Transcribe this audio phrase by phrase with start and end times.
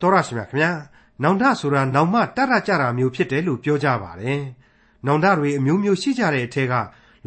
[0.00, 0.70] တော်ရရှိမြခင်ဗျာ
[1.22, 4.42] နောင်တဆိုတာနောင်မတတ်ရကြတာမျိုးဖြစ်တယ်လို့ပြောကြပါတယ်
[5.06, 6.74] နောင်တတွေအမျိုးမျိုးရှိကြတဲ့အထက်က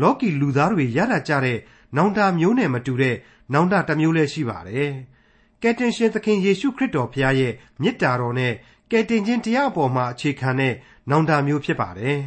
[0.02, 1.60] လောကီလူသားတွေရတတ်ကြတဲ့
[1.96, 3.16] နောင်တမျိုးနဲ့မတူတဲ့
[3.54, 4.92] နောင်တတစ်မျိုးလည်းရှိပါတယ်
[5.62, 8.54] ကယ်တင်ရှင်သခင်ယေရှုခရစ်တော်ဖခင်ရဲ့မြစ်တာတော်နဲ့
[8.92, 10.74] ကယ်တင်ခြင်းတရားအပေါ်မှာအခြေခံတဲ့
[11.10, 12.20] နောင်တမျိုးဖြစ်ပါတယ်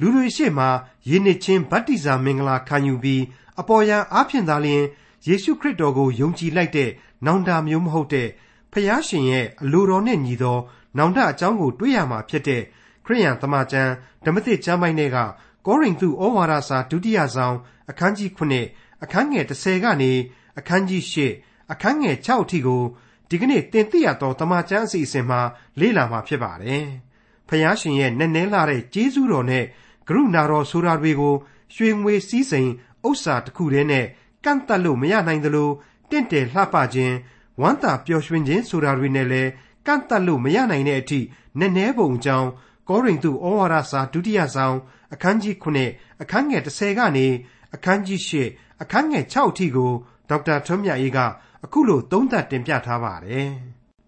[0.00, 0.68] လူတွေရှေ့မှာ
[1.08, 3.22] ယဉ်နှစ်ချင်းဗတ္တိဇာမင်္ဂလာခံယူပြီး
[3.60, 4.84] အပေါ်ယံအားဖြင့်သာလျှင်
[5.28, 6.90] ယေရှုခရစ်တော်ကိုယုံကြည်လိုက်တဲ့
[7.26, 8.28] နောင်တမျိုးမဟုတ်တဲ့
[8.72, 10.58] ဖျားရှင်ရဲ့အလိုတော်နဲ့ညီသော
[10.96, 12.62] နောင်တအကြောင်းကိုတွေ့ရမှာဖြစ်တဲ့
[13.04, 13.92] ခရိယန်သမာကျမ်း
[14.24, 15.18] ဓမ္မသစ်ကျမ်းပိုင်းတွေက
[15.66, 17.56] ကောရိန္သုဩဝါဒစာဒုတိယဆောင်
[17.90, 20.12] အခန်းကြီး9အခန်းငယ်30ကနေ
[20.58, 22.82] အခန်းကြီး8အခန်းငယ်6အထိကို
[23.28, 25.40] ဒီကနေ့တင်ပြရသောတမန်ကျမ်းအစီအစဉ်မှာ
[25.80, 26.84] လေ့လာမှာဖြစ်ပါတယ်။
[27.48, 29.64] ဖျားရှင်ရဲ့နက်နဲလာတဲ့ကျေးဇူးတော်နဲ့
[30.08, 31.34] ကရုဏာတော်ဆိုတာတွေကို
[31.74, 32.70] ရွှေငွေစည်းစိမ်
[33.08, 34.06] ဥစ္စာတစ်ခုတည်းနဲ့
[34.44, 35.70] ကန့်တတ်လို့မရနိုင်သလို
[36.10, 37.14] တင့်တယ်လှပခြင်း
[37.60, 39.50] ဝမ်းသာပျော်ရွှင်ခြင်းဆိုတာတွေနဲ့လည်း
[39.86, 41.20] ကန့်တတ်လို့မရနိုင်တဲ့အထိ
[41.58, 42.48] နည်းနည်းပုံကြောင်း
[42.88, 44.76] ကောရိန္သုဩဝါဒစာဒုတိယဆောင်
[45.14, 47.26] အခန်းကြီး9အခန်းငယ်30ကနေ
[47.74, 49.90] အခန်းကြီး10အခန်းငယ်6အထိကို
[50.28, 51.18] ဒေါက်တာထွန်းမြတ်အေးက
[51.64, 53.50] အခုလိုသုံးသပ်တင်ပြထားပါတယ်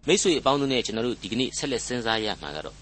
[0.07, 2.77] မိတ်ဆွေအပေါင်းတို့နဲ့ကျွန်တော်တို့ဒီကနေ့ဆက်လက်စဉ်းစားရမှာကတော့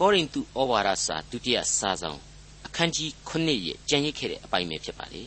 [0.00, 2.18] ကောရိန္သုဩဝါဒစာဒုတိယစာဆောင်
[2.66, 5.22] အခန်းကြီး9ရဲ့ကြံရစ်ခဲ့တဲ့အပိုင်းပဲဖြစ်ပါလေ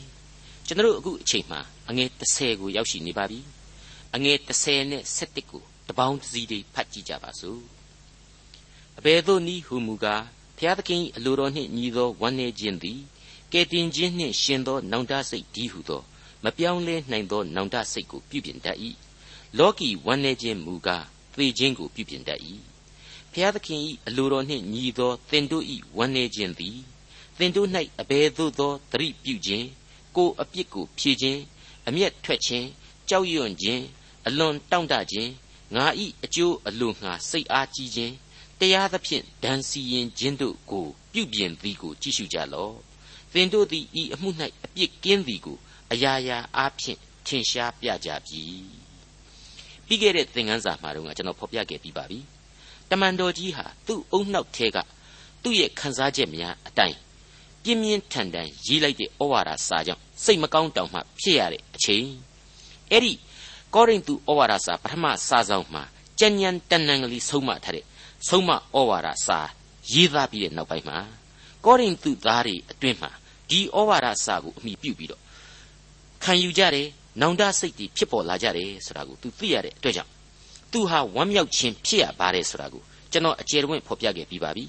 [0.68, 3.40] ကျွန်တော်တို့အခုအချိန်မှာအငယ်30ကိုရောက်ရှိနေပါပြီ
[4.16, 7.62] အငယ်30နဲ့17ကိုတပေါင်းတစည်းတွေဖတ်ကြည့်ကြပါစို့
[8.98, 10.24] အဘယ်သို့နည်းဟူမူကား
[10.58, 13.00] ဖျားသခင်အလိုတော်နှင့်ညီသောဝမ်းနေခြင်းသည်
[13.54, 16.02] ကဲတင်ခြင်းနှင့်ရှင်သောနောင်တစိတ်ဒီဟုသော
[16.44, 18.78] မပြောင်းလဲနိုင်သောနောင်တစိတ်ကိုပြုပြင်တတ်၏
[19.58, 21.06] လောကီဝမ်းနေခြင်းမူကား
[21.38, 22.40] သေခြင်းကိုပြုပြင်တတ်၏
[23.34, 25.66] ဖျားသခင်၏အလိုတော်နှင့်ညီသောသင်တို့၏
[25.98, 26.78] ဝမ်းနေခြင်းသည်
[27.38, 27.70] သင်တို့၌
[28.02, 29.68] အဘယ်သို့သောသတိပြုခြင်း
[30.16, 31.42] ကိုအပြစ်ကိုဖြေခြင်း
[31.88, 32.68] အမျက်ထွက်ခြင်း
[33.10, 33.84] ကြောက်ရွံ့ခြင်း
[34.28, 35.32] အလွန်တောင့်တခြင်း
[35.76, 38.14] ငါဤအကျိုးအလိုငှာစိတ်အားကြီးခြင်း
[38.60, 42.76] တရားသဖြင့်ဒဏ်စီရင်ခြင်းတို့ကိုပြုပြင်သည်ကိုကြည့်ရှုကြလော့
[43.34, 44.30] သင်တို့သည်ဤအမှု၌
[44.66, 45.58] အပြစ်ကင်းသည်ကို
[45.92, 48.42] အရာရာအားဖြင့်ထင်ရှားပြကြပြီ
[49.88, 52.20] ပြီးခဲ့တဲ့သင်ခန်းစာမှာတော့ကျွန်တော်ဖော်ပြခဲ့ပြီးပါပြီ
[52.90, 54.78] တမန်တော်ကြီးဟာသူ့အုံနှောက်ထဲက
[55.44, 56.98] သူ့ရဲ့ခံစားချက်များအတိုင်း
[57.64, 62.08] ပြင်းပြင်းထန်ထန်ရေးလိုက်တဲ့ဩဝါဒစာကြောင့်စိတ်မကောင်းတောင်မှဖြစ်ရတဲ့အချိန်
[62.92, 63.14] အဲ့ဒီ
[63.76, 65.84] ကောရိန္သုဩဝါဒစာပထမစာဆောင်မှာ
[66.20, 67.86] ကြံ့ညံတန်တန်ကလေးဆုံးမထားတဲ့
[68.28, 68.58] ဆုံးမဩ
[68.90, 69.40] ဝါဒစာ
[69.94, 70.98] ရေးသားပြီးတဲ့နောက်ပိုင်းမှာ
[71.66, 73.12] ကောရိန္သုသားတွေအတွင်းမှာ
[73.50, 75.22] ဒီဩဝါဒစာကိုအမိပြုပြီးတော့
[76.24, 76.88] ခံယူကြတယ်
[77.22, 80.12] နောင်တစိတ်တွေဖြစ်ပေါ်လာကြတယ်ဆိုတာကိုသူသိရတဲ့အတွက်ကြောင့်
[80.72, 84.66] သူဟာဝမ်းမြောက်ခြင်းဖြစ်ရပါတယ်ဆိုတာကိုကျွန်တော်အကျယ်တဝင့်ဖော်ပြခဲ့ပြီးပါပြီ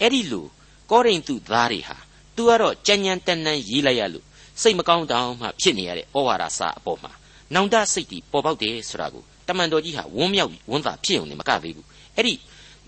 [0.00, 0.46] အဲ့ဒီလို
[0.90, 1.96] ကောရိန္သုသားတွေဟာ
[2.36, 4.26] သူကတော့ကြံ့ညံတန်တန်ရေးလိုက်ရလို့
[4.62, 7.12] စိတ်မကောင်းတောင်မှဖြစ်နေရတဲ့ဩဝါဒစာအပေါ်မှာ
[7.54, 11.86] နောင်တစိတ်တွေပေါ်ပေါက်တယ်ဆိုတာကိုတမန်တော်ကြီးဟာဝန်းမြောက်ဝန်းသာဖြစ်ုံနဲ့မကသေးဘူး
[12.16, 12.34] အဲ့ဒီ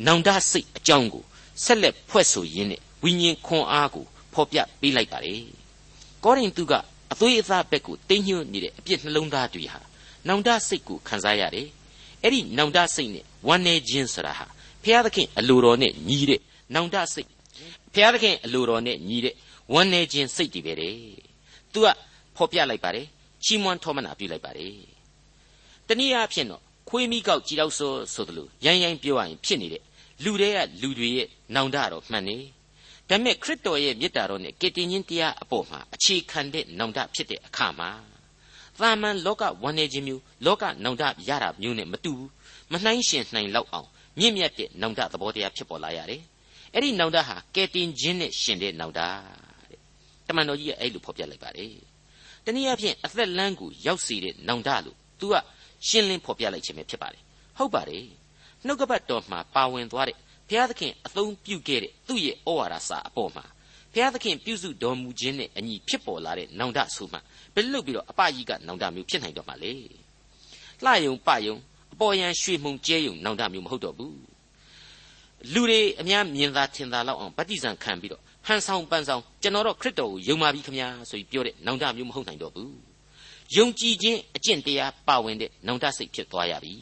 [0.06, 1.25] နောင်တစိတ်အကြောင်းကို
[1.64, 5.42] ဆက်လက်ဖွဲ့ဆိုရင်းနဲ့ဝိညာဉ်ခွန်အားကိုဖော်ပြပေးလိုက်ပါတယ်
[6.25, 6.72] ကောရိန္သုက
[7.12, 9.81] အသွေးအသားဘက်ကိုတင်းညွှတ်နေတဲ့အပြစ်နှလုံးသားတွေဟာ
[10.28, 11.69] နောင်တစိတ်ကိုခံစားရတယ်
[12.22, 14.47] အဲ့ဒီနောင်တစိတ်နဲ့ဝမ်းနေခြင်းဆိုတာဟာ
[14.84, 16.41] ဖျားသခင်အလိုတော်နဲ့ညီတဲ့
[16.75, 17.28] နောင်တစိတ်
[17.94, 19.34] ဖျားသခင်အလိုတော်နဲ့ညီတဲ့
[19.72, 21.29] ဝမ်းနေခြင်းစိတ်တွေပဲတဲ့
[21.72, 21.88] သူက
[22.36, 23.06] ဖော်ပြလိုက်ပါတယ်
[23.44, 24.75] ချီးမွမ်းထောမနာပြုလိုက်ပါတယ်
[25.88, 29.82] တနည်းအားဖြင့်တော့ခွေးမိကောက်ကြည်တော့ဆိုဆိုသလိုရိုင်းရိုင်းပြောရရင်ဖြစ်နေတဲ့
[30.25, 32.36] လူတွေကလူတွေရဲ့နောင်တတော့မှန်နေ
[33.08, 37.91] ဒါပေမဲ့ခရစ်တော်ရဲ့မေတ္တာတော်နဲ့ကယ်တင်ရှင်တရားအပေါ်မှာအခြေခံတဲ့နောင်တဖြစ်တဲ့အခါမှာ
[38.81, 42.31] သာမန်လောကဝန်နေခြင်းမျိုးလောကနောင်တရတာမျိုးနဲ့မတူဘူး
[42.72, 43.88] မနှိုင်းရှင်နှိုင်လောက်အောင်
[44.19, 46.22] မြင့်မြတ်တဲ့နောင်တသဘောတရားဖြစ်ပေါ်လာရတယ်
[46.75, 49.00] အဲ့ဒီနောင်တဟာကယ်တင်ခြင်းနဲ့ရှင်တဲ့နောင်တ
[50.30, 51.74] တဲ့တမန်တော်ကြီးကအဲ့လိုဖော်ပြလိုက်ပါတယ်
[52.44, 55.34] တနည်းအားဖြင့်အသက်လမ်းကိုရောက်စေတဲ့နောင်တလို့ तू က
[55.88, 57.22] ရှင်းလင်းဖော်ပြလိုက်ခြင်းပဲဖြစ်ပါတယ်
[57.58, 58.04] ဟုတ်ပါတယ်
[58.66, 60.16] နှုတ်ကပတ်တော်မှာပါဝင်သွားတဲ့
[60.48, 63.44] ဘုရားသခင်အသုံးပြုခဲ့တဲ့သူ့ရဲ့ဩဝါဒစာအပေါ်မှာ
[63.92, 67.19] ဘုရားသခင်ပြုစုတော်မူခြင်းနဲ့အညီဖြစ်ပေါ်လာတဲ့နောင်တဆိုမှ
[67.54, 69.74] ဘယ်လို့ပြီးတော့အပကြီးကနောင်တမျိုးဖြစ်နိုင်တော့မှာလေ
[70.84, 71.56] လှယုံပယုံ
[71.92, 74.19] အပေါ်ယံရွှေမှုန်ကျဲယုံနောင်တမျိုးမဟုတ်တော့ဘူး
[75.52, 82.75] လူတွေအများမြင်သာထင်သာလောက်အောင်ဗတ္တိဇံခံပြီးတော့ ဟန်ဆောင်ပန်းဆောင်ကျွန်တော်တော့ခရစ်တော်ကိုယုံပါပြီခမညာဆိုပြီးပြောတဲ့နောင်တမျိုးမဟုတ်နိုင်တော့ဘူး
[83.56, 86.75] ယုံကြည်ခြင်းအကျင့်တရားပါဝင်တဲ့နောင်တစိတ်ဖြစ်သွားရပြီ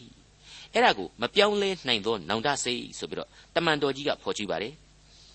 [0.72, 4.74] အဲ့ဒါကိုမပြောင်းလဲနိုင်သောနောင်တစိတ်ဆိုပြီးတော့တမန်တော်ကြီးကဖော်ကြည့်ပါတယ်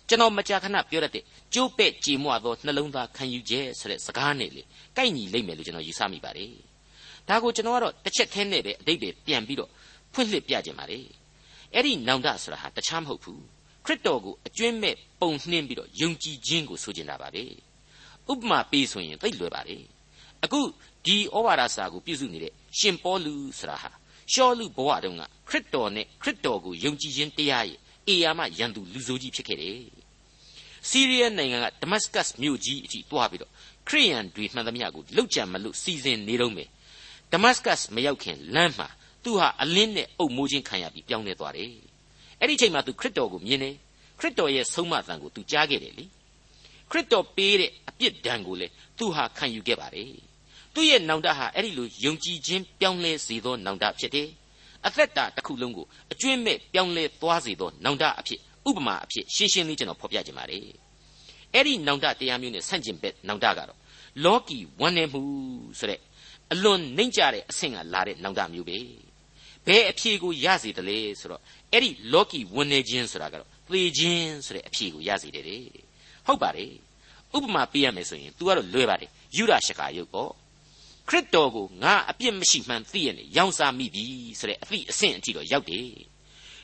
[0.08, 1.24] ကျွန်တော်မကြာခဏပြောတတ်တဲ့
[1.54, 4.62] ကျိုးပဲ့ကြေမွသောနှလုံးသားခံယူခြင်းဆိုတဲ့စကားနဲ့လေ
[4.98, 6.54] ကိုက်ညီလိမ့်မယ်လို့ကျွန်တော်ယူဆမိပါတယ်
[7.30, 9.70] ဒါကိုကျွန်တော်ကတော့တစ်ချက်သေးနဲ့ပဲအတိတ်ပဲပြန်ပြီးတော့
[10.14, 11.06] ဖွင့်လှစ်ပြခြင်းပါတယ်
[11.74, 13.44] အဲ့ဒီနောင်တဆိုတာဟာတခြားမဟုတ်ဘူး
[13.86, 17.44] ခရစ်တော်ကိုအကျွင့်မဲ့ပုံနှင်းပြီးတော့ယုံကြည်ခြင်းကိုဆိုချင်တာပါပဲ
[18.32, 19.78] ဥပမာပေးဆိုရင်သိလွယ်ပါလေ
[20.44, 20.62] အခု
[21.06, 23.92] ဒီဩဝါဒစာကိုပြုစုနေတဲ့ရှင်ပေါလုဆိုတာဟာ
[24.32, 29.82] ရှောလူဘဝတုန်းကခရစ်တော်နဲ့ခရစ်တော်ကိုယုံကြည်ခြင်းတရားရဲ့အေယာမရန်သူလူဆိုးကြီးဖြစ်ခဲ့တယ်
[30.90, 33.52] စီးရီးယားနိုင်ငံကဒမတ်စကတ်မြို့ကြီးအထိတွားပြီးတော့
[33.88, 36.70] ခရိယန်တွေမှန်သမျှကိုလှုပ်ကြံမလို့စီစဉ်နေတော့မယ်
[37.32, 38.88] ဒမတ်စကတ်မရောက်ခင်လမ်းမှာ
[39.24, 41.72] သူဟာအလင်းနဲ့အုပ်မိုးခြင်းခံရပြီးပြောင်းလဲသွားတယ်
[42.44, 43.76] အဲ့ဒီချိန်မှာသူခရစ်တော်ကိုမြင်တယ်
[44.20, 46.06] ခရစ်တော်ရဲ့ဆုံးမတန်ကိုသူကြားခဲ့တယ်လေ
[46.92, 48.68] ခရစ်တော်ပေးတဲ့အပြစ်ဒဏ်ကိုလေ
[48.98, 50.14] သူဟာခံယူခဲ့ပါတယ်
[50.74, 54.30] သူ့ရဲ့နောင်တဟာအဲ့ဒီလိုယုံကြည်ခြင်းပြောင်းလဲစေသောနောင်တဖြစ်တယ်
[54.86, 60.62] အသက်တာတစ်ခုလုံးကိုအကျွင့်မဲ့ပြောင်းလဲသွားစေသောနောင်တအဖြစ်ဥပမာအဖြစ်ရှင်းရှင်းလေးကျွန်တော်ဖော်ပြခြင်းပါတယ်
[61.54, 63.80] အဲ့ဒီနောင်တတရားမျိုးနဲ့ဆန့်ကျင်ဘက်နောင်တကတော့
[64.24, 65.22] လောကီဝမ်းနေမှု
[65.80, 66.00] ဆိုတဲ့
[66.54, 68.78] အလွန်နှိမ့်ကြတဲ့အဆင့်ကလာတဲ့နောင်တမျိုးပဲ
[69.68, 71.42] ဘယ်အဖြေကိုရစေတယ်လဲဆိုတော့
[71.74, 75.64] အဲ့ဒီလောကီဝန်းနေခြင်းဆိုတာကတော့သေခြင်းဆိုတဲ့အဖြေကိုရစေတယ်တဲ့
[76.26, 76.74] ဟုတ်ပါတယ်
[77.36, 80.32] ဥပမာပေးရမယ်ဆိုရင် तू ကတော့လွယ်ပါတယ်ယူရရှကာယုတ်ပေါ့
[81.10, 84.06] ခရစ်တော်ကိုငါအပြစ်မရှိမှန်းသိရနေရောင်းစားမိပြီ
[84.40, 85.90] ဆိုတဲ့အသည့်အဆင့်အထိတော့ရောက်တယ်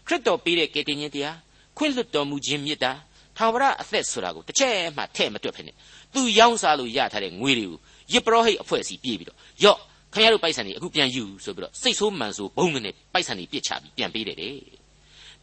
[0.07, 1.38] ခရစ်တော်ပေးတဲ့ကယ်တင်ခြင်းတရား
[1.77, 2.91] ခွင့်လွတ်တော်မူခြင်းမြတ်တာ
[3.38, 5.73] ထာဝရအသက်ဆိုတာကိုတစ်ချက်မှထဲ့မတွက်ဖြစ်နေ
[6.13, 7.79] သူရောင်းစားလို့ရထားတဲ့ငွေတွေကို
[8.13, 9.79] ယစ်ပရောဟိတ်အဖွဲ့အစည်းပြေးပြီးတော့ယော့
[10.13, 14.78] ခင်ဗျားတို့ပိုက်ဆံတွေအခုပြန်ယူဆိုပြီးတော့စိတ်ဆိုးမှန်ဆိုးဘုံနဲ့ပိုက်ဆံတွေပြစ်ချပြီးပြန်ပေးတယ်တဲ့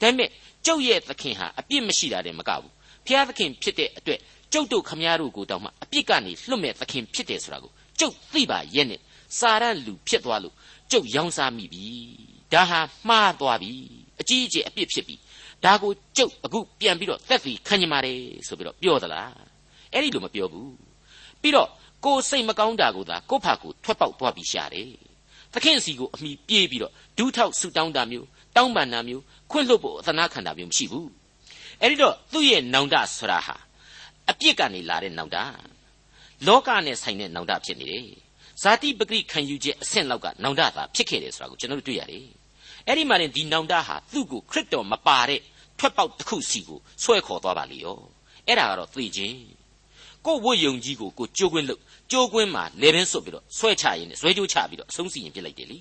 [0.00, 0.30] ဒါပေမဲ့
[0.66, 2.72] ကျုပ်ရဲ့သခင်ဟာအပြစ်မရှိတာတည်းမကဘူး
[3.06, 4.20] ဖျားသခင်ဖြစ်တဲ့အတွက်
[4.52, 9.00] ကျုပ်တို့ခမည်းတော်ကိုတောင်မှအပြစ်ကနေလွတ်မဲ့သခင်ဖြစ်တယ်ဆိုတာကိုကျုပ်သိပါရဲ့နဲ့
[9.38, 10.54] စာရန်လူဖြစ်သွားလို့
[10.90, 11.84] ကျုပ်ရောင်းစားမိပြီ
[12.52, 13.72] ဒါဟာမှားသွားပြီ
[14.20, 15.16] အကြီးအကျယ်အပြစ်ဖြစ်ပြီ
[15.64, 19.32] ဒါကိုကျုပ်အခုပြန်ပြီးတော့သက်စီခံကြပါတယ်ဆိုပြီးတော့ပြောသလား
[19.92, 20.74] အဲ့ဒီလိုမပြောဘူး
[21.42, 21.68] ပြီးတော့
[22.04, 24.90] ကိုစိတ်မကောင်းတာကိုသာကိုဖာကိုထွက်ပေါက်သွားပြီးရှာတယ်
[25.52, 28.26] သခင်စီကိုအမိပြေးပြီးတော့ဒူးထောက်ဆူတောင်းတာမျိုး
[28.56, 31.08] တောင်းပန်တာမျိုးခွင့်လွတ်ဖို့အသနာခံတာမျိုးမရှိဘူး
[31.80, 33.56] အဲ့ဒီတော့သူ့ရဲ့နောင်တဆိုတာဟာ
[34.30, 35.36] အပြစ်ကနေလာတဲ့နောင်တ
[36.46, 38.08] လောကနဲ့ဆိုင်တဲ့နောင်တဖြစ်နေတယ်
[38.62, 42.26] ဇာတိပဂရိခံယူချက်အဆင့်လောက်ကနောင်တသာဖြစ်ခဲ့တယ်ဆိုတာကိုကျွန်တော်တို့တွေ့ရတယ်
[42.86, 45.40] အဲ့ဒီမှာရင်ဒီနောင်တဟာသူ့ကိုခရစ်တော်မပါတဲ့
[45.78, 47.98] ထွက်ပေါက်တစ်ခုစီကိုဆွဲခေါ်သွားပါလေရော
[48.46, 49.38] အဲ့ဒါကတော့သိခြင်း
[50.26, 51.80] ကိုဝတ်ယုံကြီးကိုကိုကြိုးကွင်းလို့
[52.10, 55.78] ကြိုးကွင်းမှာလေပင်စွတ်ပြီးတော့ဆွဲချရင်းနဲ့ဇွဲကြိုးချပြီးတော့အဆုံးစီရင်ပြစ်လိုက်တယ်လေ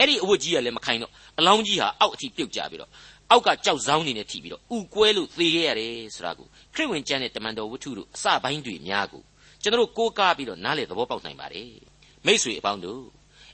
[0.00, 2.90] အဲ့ဒီအဝတ်ကြီးကလည်းမခိုင်တော့အလောင်းကြီးဟာအောက်အထိပြုတ်ကြပြီးတော့
[3.30, 9.22] အောက်ကကြောက်ဆောင်နေနဲ့ထိပြီးတော့ဥကွဲလို့သေခဲ့ရတယ်ဆိုတာကိုခရစ်ဝင်ကျမ်းနဲ့တမန်တော်ဝတ္ထုတို့အစပိုင်းတွေများကို
[9.62, 11.72] ကျွန်တော်တို့ကိုးကားပြီးတော့နားလေသဘောပေါက်နိုင်ပါတယ်
[12.26, 13.02] မိษွေအပေါင်းတို့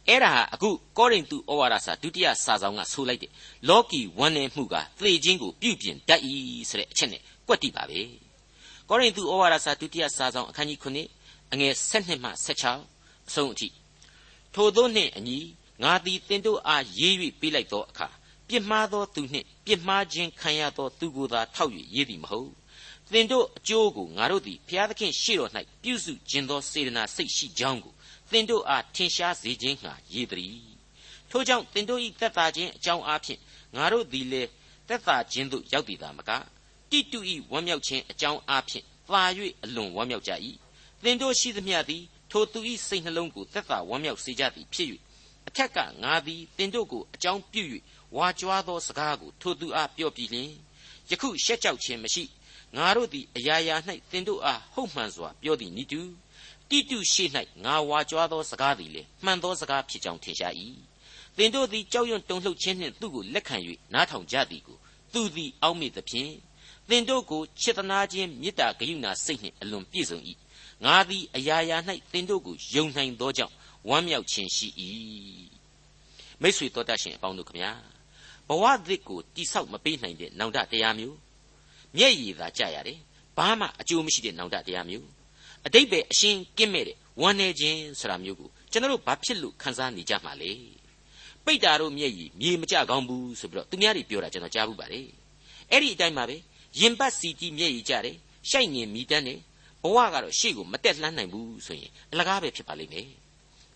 [0.09, 3.31] အဲ့ဒါဟာအခုကောရိန္သုဩဝါဒစာဒုတိယစာဆောင်ကဆိုလိုက်တဲ့
[3.69, 6.21] လောကီဝန်းနေမှုကသေခြင်းကိုပြုပြင်တတ်၏
[6.71, 8.01] ဆိုတဲ့အချက်နဲ့ကွက်တိပါပဲ
[8.89, 13.69] ကောရိန္သုဩဝါဒစာဒုတိယစာဆောင်အခန်းကြီး9အငယ်7မှ16အဆုံးအထိ
[14.55, 15.39] ထို့သောနှင့်အညီ
[15.83, 18.09] ငါသည်သင်တို့အားရေး၍ပေးလိုက်သောအခါ
[18.49, 22.51] ပြစ်မှားသောသူနှင့်ပြစ်မှားခြင်းခံရသောသူကိုသာထောက်၍ရေးသည်မဟုတ်
[23.13, 25.51] သင်တို့အကျိုးကိုငါတို့သည်ဘုရားသခင်ရှေ့တော်၌
[25.83, 27.95] ပြုစုခြင်းသောစေတနာစိတ်ရှိကြောင်းကို
[28.31, 30.61] သင်တို့အားထင်ရှားစေခြင်းငှာရေးသည်
[31.31, 33.41] ထို့ကြောင့်သင်တို့၏သက်သာခြင်းအကြောင်းအားဖြင့်
[33.77, 34.49] ငါတို့သည်လည်း
[34.89, 36.31] သက်သာခြင်းသို့ရောက်သည်သာမက
[36.91, 37.19] တိတု၏
[37.51, 39.23] ဝမ်းမြောက်ခြင်းအကြောင်းအားဖြင့်သာ၍
[39.65, 40.33] အလွန်ဝမ်းမြောက်ကြ၏
[41.03, 44.89] သင်တို့ရှိသမျှသည်ထိုသူ၏စိတ်နှလုံးကိုသက်သာဝမ်းမြောက်စေကြသည်ဖြစ်၍
[45.49, 47.65] အထက်ကငါသည်သင်တို့ကိုအကြောင်းပြု၍
[48.17, 50.51] ဝါကြွားသောစကားကိုထိုသူအားပြောပြီးလျှင်
[51.11, 52.25] ယခုရှက်ကြောက်ခြင်းမရှိ
[52.77, 53.77] ငါတို့သည်အရာရာ၌
[54.11, 56.03] သင်တို့အားဟုတ်မှန်စွာပြောသည်နိတု
[56.71, 57.25] တိတုရှိ၌
[57.65, 60.55] ငါဝါကြွားသောစကားသည်လေမှန်သောစကားဖြစ်ကြောင်းထင်ရှား၏
[61.37, 63.57] သင်တို့သည်ကြောက်ရွံ့တုန်လှုပ်ခြင်းနှင့်သူ့ကိုလက်ခံ၍
[63.95, 64.79] နားထောင်ကြသည်ကို
[65.13, 66.33] သူသည်အောက်မေ့သဖြင့်
[66.89, 70.19] သင်တို့ကိုချစ်သနာခြင်းမေတ္တာဂရုဏာစိတ်နှင့်အလွန်ပြည့်စုံ၏
[70.85, 71.77] ငါသည်အရာရာ၌
[72.13, 73.55] သင်တို့ကိုယုံနိုင်သောကြောင့်
[73.89, 74.69] ဝမ်းမြောက်ခြင်းရှိ၏
[76.43, 77.73] မိတ်ဆွေတော်တတ်ရှင်အပေါင်းတို့ခမညာ
[78.49, 81.17] ဘဝသစ်ကိုတိဆောက်မပေးနိုင်တဲ့နောင်တတရားမျိုး
[81.97, 82.99] မျက်ရည်သာကြရတယ်
[83.37, 85.07] ဘာမှအကျိုးမရှိတဲ့နောင်တတရားမျိုး
[85.67, 90.51] အတိတ်ပဲအရှင်းကင်းမဲ့တဲ့ဝမ်းနေခြင်းဆိုတာမျိုးကိုကျွန်တော်တို့ဘာဖြစ်လို့ခံစားနေကြမှာလဲ
[91.45, 95.07] ပိတ်တာတို့မျက်ရည်မြေမကြကောင်းဘူးဆိုပြီးတော့သူများတွေပြောတာကျွန်တော်ကြားဘူးပါတယ်
[95.71, 96.37] အဲ့ဒီအတိုင်းပါပဲ
[96.81, 98.17] ရင်ပတ်စီတီမျက်ရည်ကြတယ်
[98.51, 99.39] ရှိုက်ငင်မိတန်းတယ်
[99.83, 103.09] ဘဝကတော့ရှေ့ကိုမတက်လှမ်းနိုင်ဘူးဆိုရင်အလကားပဲဖြစ်ပါလိမ့်မယ်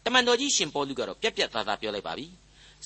[0.04, 2.26] တမန်တော်ကြီးရှင်ပေါလုကတော့ပြက်ပြက်သားသားပြောလိုက်ပါပြီ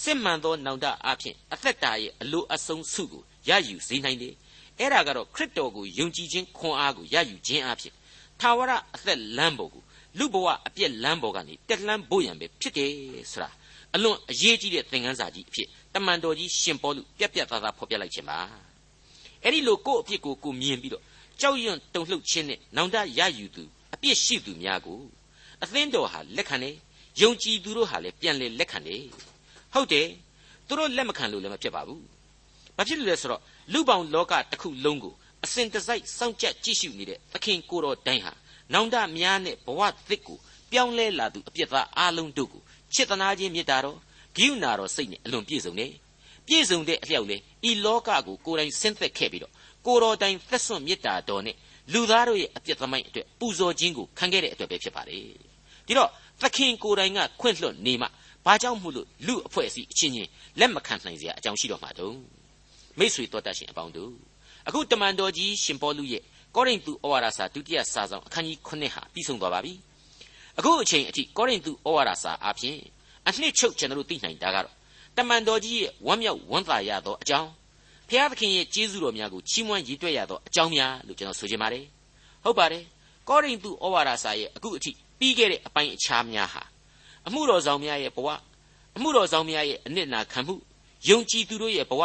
[0.02, 4.35] စစ်မှန်သောနောင်တအဖြစ်အသက်တာရဲ့အလိုအဆုံးစုကိုရယူစေနိုင်တယ်
[4.78, 7.94] အဲ့ဒါကတော့ခရစ်တော်ကိုယုံကြည်ခြင်းခွန်အားကိုရယူခြင်းအဖြစ်
[8.40, 9.83] ထာဝရအသက်လမ်းပေါ်ကို
[10.18, 12.90] လူဘဝအပြည့်လမ်းပေါ်ကနေတက်လှမ်းဖို့ရန်ပဲဖြစ်တယ်
[13.33, 13.50] ဆိုတာ
[13.94, 18.38] အလွန်အရေးကြီးတဲ့သင်ခန်းစာကြီးအဖြစ်တမန်တော်ကြီးရှင်ပေါလုပြက်ပြက်သားသားဖော်ပြလိုက်ခြင်းပါ
[19.42, 21.02] အဲ့ဒီလိုကိုယ့်အဖြစ်ကိုကိုမြင်ပြီးတော့
[21.40, 25.00] ကြောက်ရွံ့တုန်လှုပ်ခြင်းနဲ့နောင်တရယူသူအပြစ်ရှိသူများကို
[25.62, 26.76] အသင်းတော်ဟာလက်ခံတယ်
[27.21, 29.02] ယုံကြည်သူတို့ဟာလည်းပြန်လဲလက်ခံတယ်
[29.75, 30.09] ဟုတ်တယ်
[30.68, 32.02] သူတို့လက်မခံလို့လည်းမဖြစ်ပါဘူး
[32.76, 33.42] ဘာဖြစ်လို့လဲဆိုတော့
[33.73, 38.33] လူပေါင်းလောကတစ်ခုလုံးကိုအစဉ်တစိုက်စောင့်ကြပ်ကြည့်ရှုနေတဲ့သခင်ကိုတော်တိုင်းဟာ
[38.73, 40.38] နောင်တများနဲ့ဘဝသစ်ကို
[40.73, 42.62] ပြောင်းလဲလာသူအပြစ်သားအလုံးတို့ကို
[42.94, 43.99] ချစ်သနာခြင်းမေတ္တာတော်
[44.37, 45.92] ဂိယူနာတော်စိတ်နဲ့အလွန်ပြည့်စုံတယ်
[46.47, 47.37] ပြည့်စုံတဲ့အလျောက်လေ
[47.68, 49.52] ဤလောကကိုကိုယ်တိုင်ဆင်းသက်ခဲ့ပြီးတော့
[49.87, 51.56] ကိုတော်တိုင်သက်စွန့်မေတ္တာတော်နဲ့
[51.92, 55.21] လူသားတို့ရဲ့အပြစ်သမိုင်းအတွက်ပူဇော်ခြင်းကိုခံခဲ့တဲ့အတွက်ပဲဖြစ်ပါတယ်
[55.87, 56.11] ဒီတော့
[56.43, 58.07] သခင်ကိုယ်တိုင်ကခွင့်လွှတ်နေမှ
[58.45, 62.17] ဘာကြောင့်မို့လို့လူအဖွဲ့အစည်းအချင်းချင်းလက်မခံနိုင်စရာအကြောင်းရှိတော့မှာတုံး
[62.99, 64.12] မိတ်ဆွေတော်တတ်ရှင်အပေါင်းတို့
[64.69, 66.23] အခုတမန်တော်ကြီးရှင်ပေါလုရဲ့
[66.55, 69.73] ကောရိန္သုဩဝါဒစာဒုတိယစာဆောင်အခန်းကြီး9ဟာပြီးဆုံးသွားပါပြီ
[70.59, 72.79] အခုအချိန်အထိကောရိန္သုဩဝါဒစာအပြင်
[73.29, 74.75] အနှစ်ချုပ်ကျွန်တော်တို့သိနိုင်တာကတော့
[75.17, 77.50] တမန်တော်ကြီးရဲ့ဝမ်းမြောက်ဝမ်းသာရသောအကြောင်း
[78.09, 81.85] ဖျားသခင်ရဲ့ကျေးဇူးတော်များကိုချီးမွမ်းရည်တွက်ရသောအကြောင်းများလို့ကျွန်တော်ဆိုချင်ပါတယ်
[82.45, 82.85] ဟုတ်ပါတယ်
[83.29, 86.62] ကောရိန္သုဩဝါဒစာရဲ့အခုအထိ ပြီးခဲ့တဲ့အပိုင်းအခြားများဟာ
[87.26, 88.28] အမှုတော်ဆောင်များရဲ့ဘဝ
[88.97, 90.54] အမှုတော်ဆောင်များရဲ့အနစ်နာခံမှု
[91.09, 92.02] ယုံကြည်သူတို့ရဲ့ဘဝ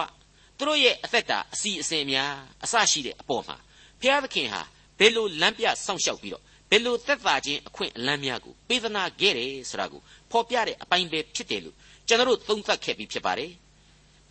[0.57, 2.31] သူတို့ရဲ့အသက်တာအစီအစဉ်များ
[2.63, 3.57] အစရှိတဲ့အပေါ်မှာ
[4.01, 4.61] ဖျားသခင်ဟာ
[4.99, 10.01] ဘယ်လိုလမ်းပြစောင့်ရှောက်ပြီးတော့ဘယ်လိုသက်သာခြင်းအခွင့်အလမ်းများကိုပေးသနာခဲ့တယ်ဆိုတာကို
[10.31, 11.75] ဖော်ပြတဲ့အပိုင်းပဲဖြစ်တယ်လို့
[12.07, 13.51] ကျွန်တော်တို့သုံးသပ်ခဲ့ပြီးဖြစ်ပါတယ်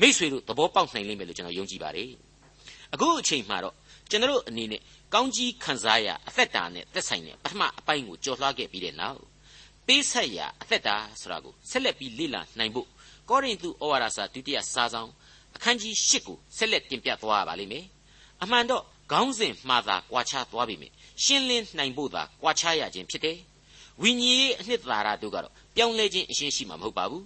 [0.00, 2.10] မိษွေတို့သဘောပေါက်နိုင်လိမ့်မယ်လို့ကျွန်တော်ယုံကြည်ပါတယ်
[2.94, 3.74] အခုအချိန်မှာတော့
[4.10, 4.80] ကျွန်တော်တို့အနေနဲ့
[5.14, 9.20] ကောင်းကြီးခံစားရအသက်တာနဲ့သက်ဆိုင်တဲ့ပထမအပိုင်းကိုကြော်လွှားခဲ့ပြီးတဲ့နောက်
[9.86, 12.88] ပေးဆက်ရအသက်တာဆိုတာကိုဆက်လက်ပြီးလေ့လာနိုင်ဖို့
[13.28, 15.10] ကောရိန္သုဩဝါဒစာဒုတိယစာဆောင်
[15.56, 17.84] အခန်းကြီး၈ကိုဆက်လက်တင်ပြသွားရပါလိမ့်မယ်
[18.42, 20.92] အမှန်တော့ခေါင်းစဉ်မှားသာကွာခြားသွားပြီမယ်
[21.24, 23.38] ရှင်းလင်းနိုင်ဖို့သာကွာခြားရခြင်းဖြစ်တယ်
[24.02, 27.24] ဝိညာဉ်ရေးအနှစ်သာရတို့ကတော့ပြောင်းလဲခြင်းအရှင်းရှိမှာမဟုတ်ပါဘူး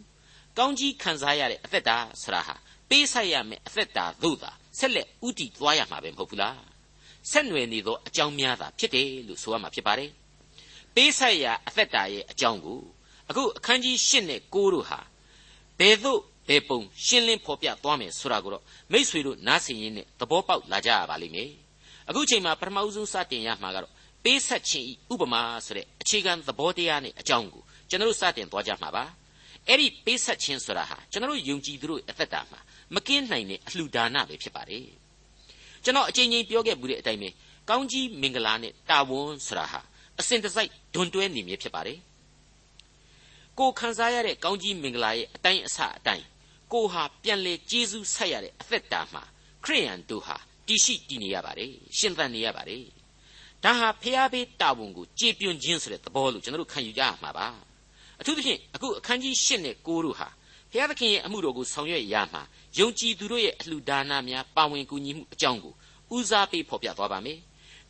[0.58, 2.54] ကောင်းကြီးခံစားရတဲ့အသက်တာဆရာဟာ
[2.88, 6.71] ပေးဆက်ရမယ်အသက်တာသို့သာဆက်လက်ဥတည်သွားရမှာပဲမဟုတ်ဘူးလား
[7.30, 10.10] ဆက်နွယ်နေသောအကြောင်းများသာဖြစ်တယ်လို့ဆိုရမှာဖြစ်ပါတယ်
[10.94, 12.80] ပေးဆက်ရအသက်တာရဲ့အကြောင်းကို
[13.30, 15.00] အခုအခန်းကြီး၈နဲ့9တို့ဟာ
[15.78, 21.50] ဘယ်သို့ဘယ်ပုံရှင်းလင်းဖော်ပြသွားမယ်ဆိုတာကိုတော့မိษွေတို့နားဆင်ရင်းနဲ့သဘောပေါက်လာကြရပါလိမ့်မယ်
[22.08, 23.92] အခုချိန်မှာပထမဦးဆုံးစတင်ရမှာကတော့
[24.24, 29.04] ပေးဆက်ခြင်းဥပမာဆိုတဲ့အခြေခံသဘောတရားနဲ့အကြောင်းကိုကျွန်တော်တို့စတင်သွားကြမှာပါ
[29.68, 32.60] အဲ့ဒီပေးဆက်ခြင်းဆိုတာဟာကျွန်တော်တို့ယုံကြည်သူတို့အသက်တာမှာ
[32.94, 34.86] မကင်းနိုင်တဲ့အလှူဒါနပဲဖြစ်ပါတယ်
[35.84, 37.28] ကျွန်တော်အချိန်ချင်းပြောခဲ့မှုတဲ့အတိုင်းပဲ
[37.68, 39.80] ကောင်းကြီးမင်္ဂလာနဲ့တာဝန်ဆိုတာဟာ
[40.20, 41.98] အစဉ်တစိုက်ဒွန်တွဲနေမြဲဖြစ်ပါတယ်
[43.58, 46.24] ကိုခံစားရတဲ့ကောင်းကြီးမင်္ဂလာရဲ့အတိုင်းအဆအတိုင်း
[46.72, 49.22] ကိုဟာပြန်လေကျေးဇူးဆက်ရတဲ့အသက်တာမှာ
[49.64, 50.36] ခရိယန်တို့ဟာ
[50.66, 52.84] တည်ရှိတည်နေရပါတယ်ရှင်သန်နေရပါတယ်
[53.64, 57.46] ဒါဟာဖျားပေးတာဝန်ကိုကြေပြွန်ခြင်းဆိုတဲ့သဘောလို့ကျွန်တော်တို့ခံယူကြရမှာပါ
[58.20, 60.28] အထူးသဖြင့်အခုအခန်းကြီး၈နဲ့၉တို့ဟာ
[60.72, 62.42] ဘုရားသခင်ရဲ့အမှုတော်ကိုဆောင်ရွက်ရမှာ
[62.78, 65.74] ယုံကြည်သူတို့ရဲ့အလှူဒါနများပါဝင်ကူညီမှုအကြောင်းကို
[66.16, 67.38] ဦးစားပေးဖော်ပြသွားပါမယ်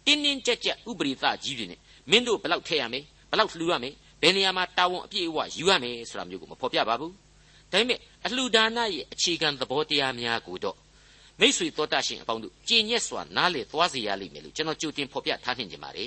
[0.07, 7.13] တင်းတင်းကြပ်ကြပ်ဥပရိသကြီးတွေနဲ့မင်းတို့ဘလောက်ထည့်ရမယ်ဘလောက်လှူရမယ်ဘယ်နေရာမှာတာဝန်အပြည့်အဝယူရမယ်ဆိုတာမျိုးကိုမဖော်ပြပါဘူး
[7.71, 10.77] ဒါပေမဲ့အလှူဒါနရဲ့အခြေခံသဘောတရားများကိုတော့
[11.41, 16.05] မိษွေတော်တတ်ရှင်အပေါင်းတို့ကြည်ညက်စွာနားလေသွားစေရလိမ့်မယ်လို့ကျွန်တော်ကြိုတင်ဖော်ပြထားနှင်ကြပါလေ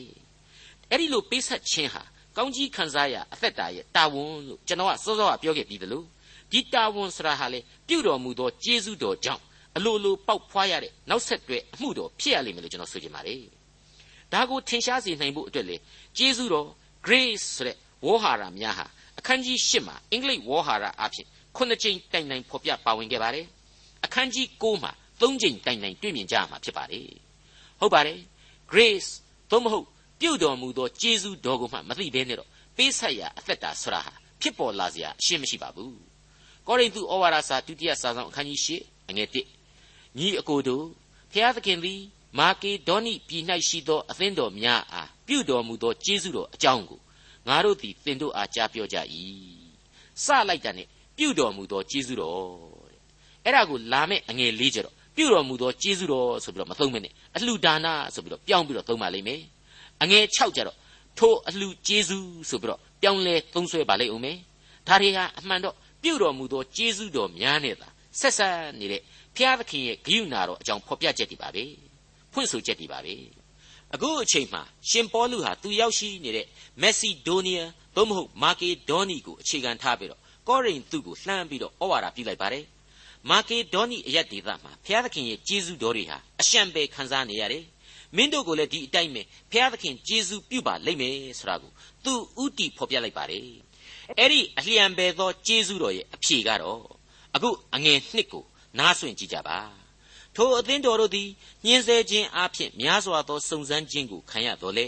[0.89, 2.03] အဲ့ဒီလိုပေးဆက်ခြင်းဟာ
[2.37, 6.03] ကောင်းကြီးခံစားရအသက်တာရဲ့တာဝန်လို့ကျွန်တော်ကစောစောကပြောခဲ့ပြီးသလို
[6.51, 9.43] ဒီတာဝန်ဆိုတာဟာလေပြုတော်မူသောကျေးဇူးတော်ကြောင့်
[9.77, 13.41] အလိုလိုပေါက်ဖွားရတဲ့နောက်ဆက်တွဲအမှုတော်ဖြစ်ရလိမ့်မယ်လို့ကျွန်တော်ဆိုချင်ပါတယ်။
[14.33, 15.75] ဒါကိုထင်ရှားစေနိုင်ဖို့အတွက်လေ
[16.17, 16.67] ကျေးဇူးတော်
[17.05, 18.85] grace ဆိုတဲ့ဝေါ်ဟာရများဟာ
[19.19, 21.25] အခန်းကြီး၈မှာအင်္ဂလိပ်ဝေါ်ဟာရအဖြစ်
[21.55, 23.45] ခုနှစ်ကြိမ်တိုင်တိုင်ဖော်ပြပါဝင်ခဲ့ပါတယ်။
[24.05, 27.07] အခန်းကြီး၉မှာသုံးကြိမ်တိုင်တိုင်တွေ့မြင်ကြရမှာဖြစ်ပါတယ်။
[27.79, 28.19] ဟုတ်ပါတယ်။
[28.71, 29.09] grace
[29.51, 29.85] သို့မဟုတ်
[30.21, 36.04] ပြုတော်မူသောကျေးဇူးတော်ကိုမှမသိဘဲနဲ့တော့ပေးဆက်ရအသက်တာဆိုတာဟာဖြစ်ပေါ်လာစရာအရှင်းမရှိပါဘူး
[36.67, 39.35] ကောရိန္သုဩဝါဒစာဒုတိယစာဆောင်အခန်းကြီး၈အငယ်၁
[40.17, 40.85] ညီအကိုတို့
[41.31, 42.01] ဖျားသခင်သည်
[42.39, 46.99] မာကေဒေါနိပြည်၌ရှိသောအသင်းတော်များအားပြုတော်မူသောကျေးဇူးတော်အကြောင်းကို
[47.47, 48.97] ငါတို့သည်သင်တို့အားကြားပြောကြ၏
[50.23, 52.37] စလိုက်တာနဲ့ပြုတော်မူသောကျေးဇူးတော်
[52.91, 52.99] တဲ့
[53.43, 59.41] အဲ့ဒါကိုလာမဲ့အငယ်လေးကျတော့ပြုတော်မူသောကျေးဇူးတော်ဆိုပြီးတော့မသုံးမနဲ့အလှဒါနဆိုပြီးတော့ပြောင်းပြီးတော့သုံးပါလိမ့်မယ်
[60.03, 60.77] အငယ်6ကျတော့
[61.19, 64.37] ထိုအလှကျေးဇူးဆိုပြီးတော့ပြောင်းလဲသုံးဆွဲပါလိမ့်ဦးမယ်
[64.87, 67.87] ဒါတွေဟာအမှန်တော့ ပြုတော်မူသောကျေးဇူးတော်များနဲ့သာ
[68.19, 69.01] ဆက်ဆက်နေတဲ့
[69.35, 71.63] ဖျားသခင်ရဲ့ဂရုဏာတော်အကြောင်းဖော်ပြချက်တွေပါပဲ
[72.33, 73.13] ဖွင့်ဆိုချက်တွေပါပဲ
[73.93, 76.47] အခုအချိန်မှာရှင်ပေါလုဟာသူရောက်ရှိနေတဲ့
[76.81, 82.65] မက်ဆီဒိုးနီးယားသို့မဟုတ်မာကေဒေါနီကိုအခြေခံထားပြီးတော့ကောရိန္သုကိုလှမ်းပြီးတော့ဩဝါဒပြုလိုက်ပါတယ်
[83.29, 87.63] မာကေဒေါနီအရက်ဒေသမှာဘုရားသခင်ရဲ့ကျေးဇူးတော်တွေဟာအရှံပဲခံစားနေရတယ်
[88.15, 89.21] မင်းတို့ကိုလည်းဒီအတိုင်းပဲ
[89.51, 91.71] ဘုရားသခင်ကျေးဇူးပြုပါလိမ့်မယ်ဆိုတာကို
[92.05, 93.45] သူဥတီဖော်ပြလိုက်ပါတယ်
[94.19, 96.81] အဲ့ဒီအလျံပဲသောကျေးဇူးတော်ရဲ့အဖြေကတော့
[97.35, 98.43] အခုအငယ်နှစ်ကို
[98.77, 99.59] နားဆွင့်ကြည့်ကြပါ
[100.35, 101.29] ထိုအသင်းတော်တို့သည်
[101.65, 104.85] ညှင်းဆဲခြင်းအဖြစ်များစွာသောစုံစမ်းခြင်းကိုခံရတော်လေ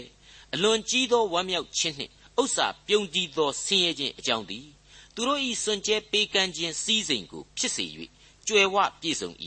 [0.54, 4.66] အလွန်ကြီးသောဝမ်းမြောက်ခြင်းနှင့်ဥစ္စာပြုံးတည်သောဆင်းရဲခြင်းအကြောင်းသည်
[5.14, 7.84] သူတို့၏စွန့်ကြဲပေးကမ်းခြင်းစည်းစိမ်ကိုဖြစ်စေ၍
[8.48, 9.30] ကြွယ်ဝပြည့်စုံ၏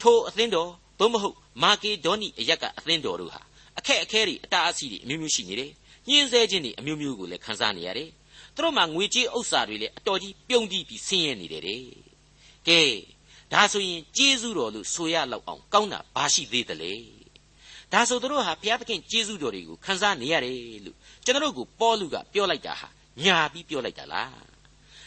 [0.00, 3.40] ထိုအသင်းတော်သို့မဟုတ်မာကေဒေါနိအရက်ကအသင်းတော်တို့ဟာ
[3.78, 5.72] အခက်အခဲတွေအတားအဆီးတွေအမျိုးမျိုးရှိနေတယ်
[6.08, 8.10] ညှင်းဆဲခြင်းတွေအမျိုးမျိုးကိုလည်းခံစားနေရတယ်
[8.56, 11.82] သူတို့မှာငွေကြေးဥစ္စာတွေလည်းအတော်ကြီးပြုံးတီးပြီးဆင်းရဲနေတယ်တဲ့
[12.68, 12.80] ကဲ
[13.52, 16.92] ဒါဆိုရင်ကျေးဇူးတော်လို့ဆိုရလောက်အောင်ကောင်းတာဘာရှိသေးသလဲ
[17.92, 20.54] ဒါဆိုသူတို့ဟာဘုရားသခင်ကျေးဇူးတော်တွေကိုခံစားနေရတယ်
[20.86, 22.88] လို့ကျွန်တော်တို့ကိုပေါလုကပြောလိုက်တာဟာ
[23.24, 24.50] ညာပြီးပြောလိုက်တာလား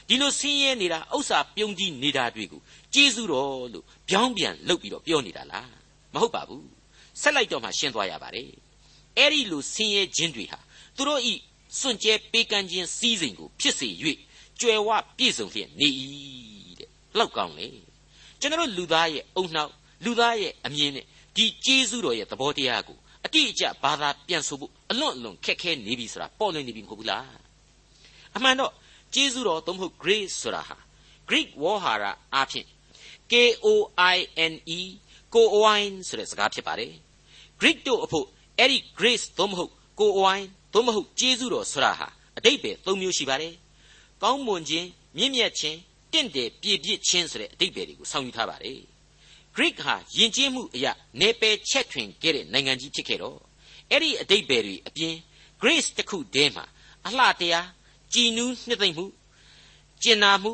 [0.08, 2.62] ဒီလိုဆင်းရဲနေတာဥစ္စာပြုံးကြီးနေတာတွေကို
[2.94, 5.70] ကျေးဇူးတော်လို့ပြောင်းပြန်လုပ်ပြီးတော့ပြောနေတာလား
[6.14, 6.68] မဟုတ်ပါဘူး
[7.22, 8.50] ဆက်လိုက်တော့မှရှင်းသွားရပါတယ်
[9.18, 10.60] အဲ့ဒီလိုဆင်းရဲခြင်းတွေဟာ
[10.96, 11.34] သူတို့ဤ
[11.80, 13.90] စွန့်ကြဲပေးကမ်းခြင်းစည်းစိမ်ကိုဖြစ်စေ၍
[14.60, 15.90] ကြွယ်ဝပြည့်စုံလျက်နေ၏
[16.80, 17.68] တဲ့လောက်ကောင်းလေ
[18.40, 19.72] ကျွန်တော်လူသားရဲ့အုံနှောက်
[20.06, 27.28] လူသားရဲ့အမြင်နဲ့ဒီကျေးဇူးတော်ရဲ့သဘောတရားကိုအတိအကျဘာသာပြန်ဆိုဖို့အလွန်အလွန်ခက်ခဲနေပြီဆိုတာပေါ်လွင်နေပြီမဟုတ်ဘူးလား
[28.36, 28.72] အမှန်တော့
[29.14, 30.78] ကျေးဇူးတော်သို့မဟုတ် grace ဆိုတာဟာ
[31.30, 32.04] Greek ဝေါ်ဟာရ
[32.34, 32.68] အားဖြင့်
[33.32, 33.34] K
[33.66, 33.68] O
[34.16, 34.18] I
[34.52, 34.80] N E
[35.34, 36.94] ကိုအိုင်ဆိုတဲ့စကားဖြစ်ပါတယ်
[37.60, 38.26] Greek တို့အဖို့
[38.60, 43.54] အဲ့ဒီ grace သို့မဟုတ်ကိုအိုင် သို့မဟုတ်ကျေးဇူးတော်ဆိုတာဟာအတိတ်ပဲ၃မျိုးရှိပါတယ်
[44.24, 44.88] ကောင်းမွန်ခြင်း
[45.18, 45.78] မြင့်မြတ်ခြင်း
[46.14, 48.80] တင့်တယ်ပြည့်ပြည့်ခြင်းဆိုတဲ့အတိတ်ပဲတွေကိုဆောင်ယူထားပါတယ်
[49.56, 53.38] Greek ဟာယဉ်ကျေးမှုအရာနေပယ်ချက်ထွင်ခဲ့တဲ့နိုင်ငံကြီးဖြစ်ခဲ့တော့
[53.90, 55.14] အဲ့ဒီအတိတ်ပဲတွေအပြင်
[55.62, 56.66] grace တစ်ခုတည်းမှာ
[57.08, 57.68] အလှတရား
[58.14, 59.06] ကြည်နူးနှစ်သိမ့်မှု
[60.04, 60.52] ကျင်နာမှု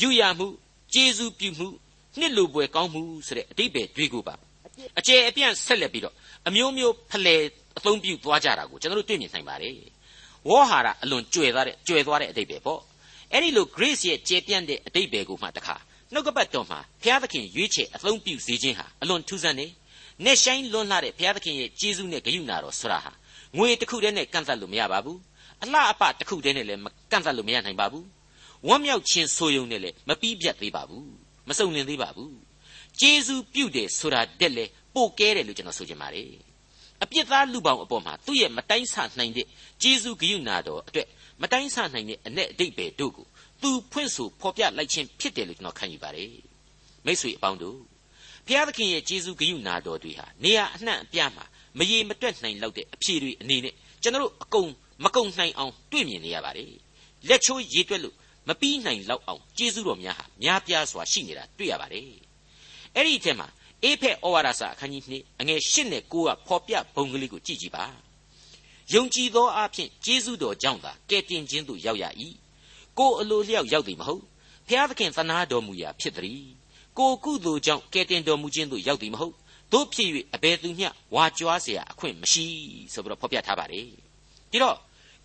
[0.00, 0.48] ယူရမှု
[0.94, 1.68] ကျေးဇူးပြုမှု
[2.18, 4.34] နှစ်လိုပွဲကောင်းမှုဆိုတဲ့အတိတ်ပဲတွေကိုပါ
[4.98, 6.14] အကျယ်အပြန့်ဆက်လက်ပြီးတော့
[6.48, 7.42] အမျိုးမျိုးဖလှယ်
[7.78, 9.74] အသုံးပြုသွားကြတာကိုကျွန်တော်တို့တွေ့မြင်နိုင်ပါတယ်
[10.48, 12.80] ဝေါ်ဟာရအလွန်ကြွယ်သွားတဲ့ကြွယ်သွားတဲ့အတိတ်ပဲပေါ့
[13.32, 15.76] အဲ့ဒီလို grace ရဲ့ကျေပြန့်တဲ့အတိတ်ပဲကိုမှတခါ
[16.12, 19.66] နှုတ်ကပတ်တော်မှာဘုရားသခင်ရွေးချယ်အသုံးပြုစေခြင်းဟာအလွန်ထူးဆန်းနေ
[20.24, 23.12] နဲ့ဆိုင်လွန်းလာတဲ့ဘုရားသခင်ရဲ့ကျေးဇူးနဲ့ဂရုဏာတော်ဆိုတာဟာ
[23.56, 25.18] ငွေတစ်ခုတည်းနဲ့ကန့်သတ်လို့မရပါဘူး
[25.62, 28.06] အလှအပတစ်ခုတည်းနဲ့လည်းကန့်သတ်လို့မရနိုင်ပါဘူး
[28.68, 31.08] ဝမ်းမြောက်ခြင်းဆိုယုံနဲ့လည်းမပြီးပြတ်သေးပါဘူး
[31.48, 32.34] မစုံလင်သေးပါဘူး
[33.00, 34.64] ကျေးဇူးပြုတယ်ဆိုတာတက်လေ
[34.94, 36.51] ပို့ကဲတယ်လို့ကျွန်တော်ဆိုချင်ပါတယ်
[37.02, 39.46] အပြစ်သားလူပေါင်းအပေါ်မှာသူ့ရဲ့မတိုင်းဆနိုင်တဲ့
[39.82, 41.08] ကျေးဇူးဂရုဏာတော်အတွက်
[41.42, 43.26] မတိုင်းဆနိုင်တဲ့အ내အတိတ်ပဲတို့ကို
[43.62, 46.32] သူဖွင့်ဆိုဖော်ပြလိုက်ခြင်းဖြစ်တယ်လို့ကျွန်တော်ခံယူပါတယ်
[47.04, 47.78] မိတ်ဆွေအပေါင်းတို့
[48.46, 51.44] ဘုရားသခင်ရဲ့ကျေးဇူးဂရုဏာတော်တွေဟာနေရာအနှံ့အပြားမှာ
[51.78, 54.70] မရေမတွက်နိုင်လောက်တဲ့အဖြေတွေအနေနဲ့ကျွန်တော်တို့အကုန်
[55.04, 56.72] မကုန်နိုင်အောင်တွေ့မြင်နေရပါတယ်
[57.28, 58.16] လက်ချိုးရေတွက်လို့
[58.48, 62.04] မပြီးနိုင်လောက်အောင်ကျေးဇူးတော်များဟာများပြားစွာရှိနေတာတွေ့ရပါတယ်
[62.96, 63.48] အဲ့ဒီအထက်မှာ
[63.83, 67.85] အေဖက်ဩဝါဒစာအခန်းကြီး2အငယ်8နဲ့9ကဖော်ပြဘုံကလေးကိုကြည့်ကြည့်ပါ
[68.93, 72.05] ယုံကြည်သောအဖြစ်ကျေးဇူးတော်ကြောင့်သာကယ်တင်ခြင်းသို့ရောက်ရ၏
[72.97, 74.23] ကိုယ်အလိုလျောက်ရောက်သည်မဟုတ်
[74.67, 76.45] ဖျားသခင်သနာတော်မူရာဖြစ်သည်
[76.97, 79.33] ကိုကုသိုလ်ကြောင့်ကယ်တင်တော်မူခြင်းသို့ရောက်သည်မဟုတ်
[79.73, 82.45] တို့ဖြစ်၍အဘယ်သူမျှဝါကြွားเสียအခွင့်မရှိ
[82.93, 83.87] ဆိုပြီးတော့ဖော်ပြထားပါတယ်
[84.51, 84.77] ဒီတော့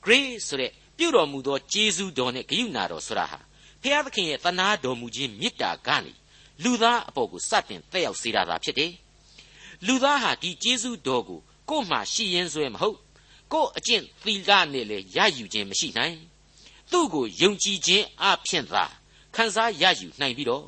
[0.05, 3.39] grace ဆိုတဲ့ပြုတော်မူသောကျေးဇူးတော်နဲ့ဂရုဏာတော်ဆိုတာဟာ
[3.83, 6.13] ဖျားသခင်ရဲ့သနာတော်မူခြင်းမေတ္တာကနေ
[6.64, 8.92] လူသားအပေါ်ကိုစတင်တက်ရောက်စေတာသာဖြစ်တယ်
[9.88, 11.40] လူသားဟာဒီကျေးဇူးတော်ကို
[11.70, 12.98] ကို့မှရှိရင်ဆွဲမဟုတ်
[13.54, 16.18] ကို့အကျင့်သီလနဲ့လည်းရယူခြင်းမရှိနိုင်
[16.92, 18.86] သူ့ကိုယုံကြည်ခြင်းအဖြစ်သာ
[19.36, 20.66] ခံစားရယူနိုင်ပြီးတော့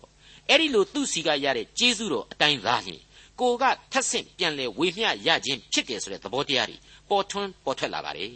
[0.49, 3.01] အဲ့ဒီလိုသူ့စီကရတဲ့ကျေးဇူးတော်အတိုင်းသာလျှင်
[3.39, 6.77] ကိုကထက်ဆင့်ပြန်လဲဝေမျှရခြင်းဖြစ်တယ်ဆိုတဲ့သဘောတရားတွေ
[7.09, 8.29] ပေါ်ထွန်းပေါ်ထွက်လာပါတယ်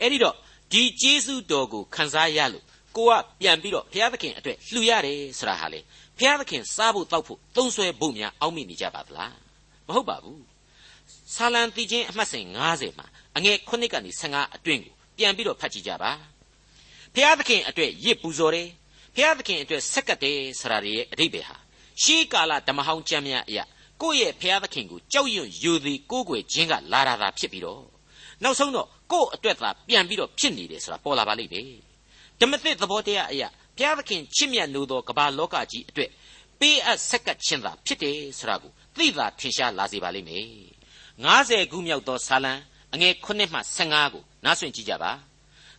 [0.00, 0.34] အဲ့ဒီတော့
[0.72, 2.64] ဒီကျေးဇူးတော်ကိုခံစားရလို့
[2.96, 5.80] ကိုကပြန်ပြီးတော့ဘုရားသခင်အတွက်လှူရတယ်ဆိုတာဟာလေ
[6.18, 9.34] ဘုရားသခင်စားဖို့တောက်ဖို့သုံးဆွဲဖို့များအောက်မေ့နေကြပါသလား
[9.86, 10.44] မဟုတ်ပါဘူး
[11.34, 16.12] ဆာလံတီချင်းအမှတ်စဉ်90မှာအငယ်9ကနေ15အတွင်းကိုပြန်ပြီးတော့ဖတ်ကြည့်ကြပါ
[17.14, 18.68] ဘုရားသခင်အတွက်ရစ်ပူဇော်တယ်
[19.14, 21.56] ဘုရားသခင်အတွက်ဆက်ကပ်တယ်ဆိုတာရဲ့အဓိပ္ပာယ်ဟာ
[22.02, 23.64] ရှေးကာလဓမ္မဟောင်းကျမ်းများအရာ
[24.02, 27.84] ကိုယ့်ရဲ့ဘုရားသခင်ကိုကြောက်ရွံ့ယိုသည်ကိုးကွယ်ခြင်းကလာတာသာဖြစ်ပြီးတော့
[28.42, 31.66] နောက်ဆုံးတော့ကိုယ့်အတွက်သာပြန်ပြီးတော့ဖြစ်နေတယ်ဆိုတာပေါ်လာပါလိမ့်မယ်
[32.40, 36.10] ဓမ္မသစ်သဘောတရားအရာ ဘုရားသခင်ချစ်မြတ်နိုးသောကမ္ဘာလောကကြီးအတွက်
[36.60, 40.46] ပေးအပ်ဆက်ကပ်ခြင်းသာဖြစ်တယ်ဆိုတာကိုသိသာထင်ရှားလာစေပါလိမ့်မယ်
[41.24, 42.52] 90ခုမြောက်သောဇာလံ
[42.94, 45.12] အငယ်9မှ15ကိုနားဆွင့်ကြည့်ကြပါ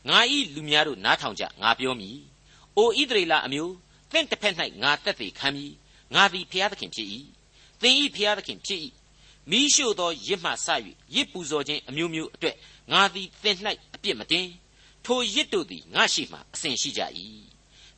[0.09, 2.17] ငါဤလူများတို့နားထောင်ကြငါပြောမည်။
[2.77, 3.73] အိုဣသရေလအမျိုး
[4.11, 5.71] သင်တစ်ဖက်၌ငါတက်သေးခံမည်။
[6.15, 7.07] ငါသည်ဖျားသခင်ဖြစ်၏။
[7.81, 8.79] သင်ဤဖျားသခင်ဖြစ်၏။
[9.49, 10.67] မိရှုသောရစ်မှဆ၍
[11.15, 12.55] ရစ်ပူဇော်ခြင်းအမျိုးမျိုးအတွက်
[12.91, 13.57] ငါသည်သင်၌
[13.95, 14.47] အပြစ်မတင်။
[15.05, 17.01] ထိုရစ်တို့သည်ငါရှိမှအစဉ်ရှိကြ၏။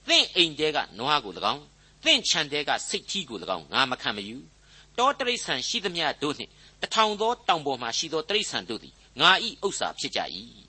[0.09, 1.63] သင်အိမ်တဲကနွားကို၎င်း
[2.05, 4.37] သင်ခြံတဲကစိတ်ထီးကို၎င်းငါမခံမယူ။
[4.99, 10.19] တောတရိษံရှိသမျှတို့နှင့်တထောင်သောတောင်ပေါ်မှရှိသောတရိษံတို့သည်ငါဤဥစ္စာဖြစ်ကြ၏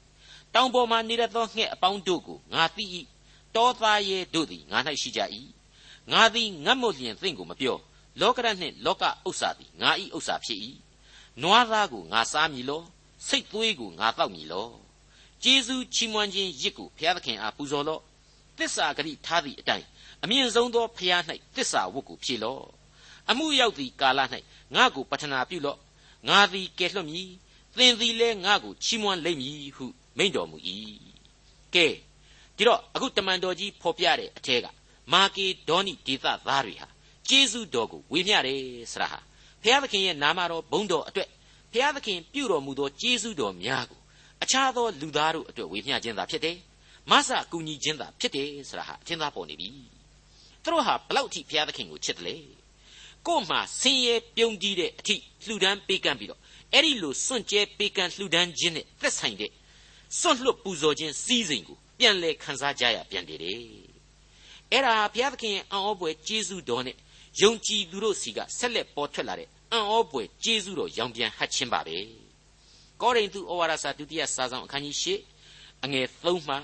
[0.54, 2.84] တောင်ပေါ်မှနေရသောငှက်အပေါင်းတို့ကိုငါသိ၏
[3.56, 5.20] တောသားရဲတို့သည်ငါ၌ရှိကြ၏
[6.12, 7.76] ငါသည်ငတ်မွလျင်သင်ကိုမပြော
[8.20, 10.60] လောကရနှင့်လောကဥစ္စာသည်ငါ၏ဥစ္စာဖြစ်၏
[11.42, 12.82] နွားသားကိုငါစားမည်လော
[13.28, 14.68] စိတ်သွေးကိုငါတောက်မည်လော
[15.42, 18.02] ကျေးဇူးချီးမွမ်းခြင်းရစ်ကိုဘုရားသခင်အားပူဇော်လော့
[18.60, 19.86] တစ္ဆာဂရိထားသည့်အတိုင်း
[20.24, 21.22] အမြင့်ဆုံးသောဘုရား၌
[21.56, 22.64] တစ္ဆာဝတ်ကိုဖြေလော့
[23.30, 24.20] အမှုရောက်သည့်ကာလ၌
[24.74, 25.78] ငါကိုပတနာပြုလော့
[26.28, 27.28] ငါသည်ကယ်လွတ်မည်
[27.76, 30.56] သင်သည်လည်းငါကိုချီးမွမ်းလိမ့်မည်ဟုမိန့်တော်မူ၏
[31.74, 31.92] ကဲဒ
[32.56, 34.66] ဒီတော့အခုတမန်တော်ကြီးဖော်ပြတဲ့အထက်က
[35.12, 36.88] မာကေဒေါနိဒေသသားတွေဟာ
[37.28, 38.60] ကျေးဇူးတော်ကိုဝေမျှတယ်
[38.92, 39.20] ဆရာဟာ
[39.62, 41.28] ဘုရားသခင်ရဲ့နာမတော်ဘုန်းတော်အတွက်
[41.72, 44.00] ဘုရားသခင်ပြုတော်မူသောကျေးဇူးတော်များကို
[44.42, 46.56] အခြားသောလူသားတို့အတွက်ဝေမျှခြင်းသာဖြစ်တယ်
[47.10, 49.68] မဆကူညီခြင်းသာဖြစ်တယ်ဆိုတာဟာအထင်သာပေါ်နေပြီ
[50.62, 52.36] သူတို့ဟာဘလောက်အထိဘုရားသခင်ကိုချစ်တယ်လဲ
[53.26, 56.40] ကို့မှာဆင်းရဲပြုံးကြီးတဲ့အထိလှူဒန်းပေးကမ်းပြီးတော့
[56.72, 59.50] အဲ့ဒီလိုစွန့်ကြဲပေးကမ်းလှူဒန်းခြင်းနဲ့သက်ဆိုင်တဲ့
[60.18, 63.56] စွန့်လွတ်ပူဇော်ခြင်းစီးစိမ်ကိုပြန်လဲခန်းစားကြရပြန်တယ်တဲ့
[64.72, 66.96] အဲ့ဒါဘုရားသခင်ရဲ့အံ့ဩဖွယ်ကျေးဇူးတော်နဲ့
[67.40, 71.98] ယုံကြည်သူတို့စီကဆက်လက်ပေါ်ထွက်လာတဲ့အံ့ဩဖွယ်ကျေးဇူးတော်ရောင်ပြန်ဟတ်ခြင်းပါပဲ
[73.00, 75.29] ကောရိန္သုဩဝါဒစာဒုတိယစာဆောင်အခန်းကြီး၈
[75.84, 76.56] အငယ်3မှ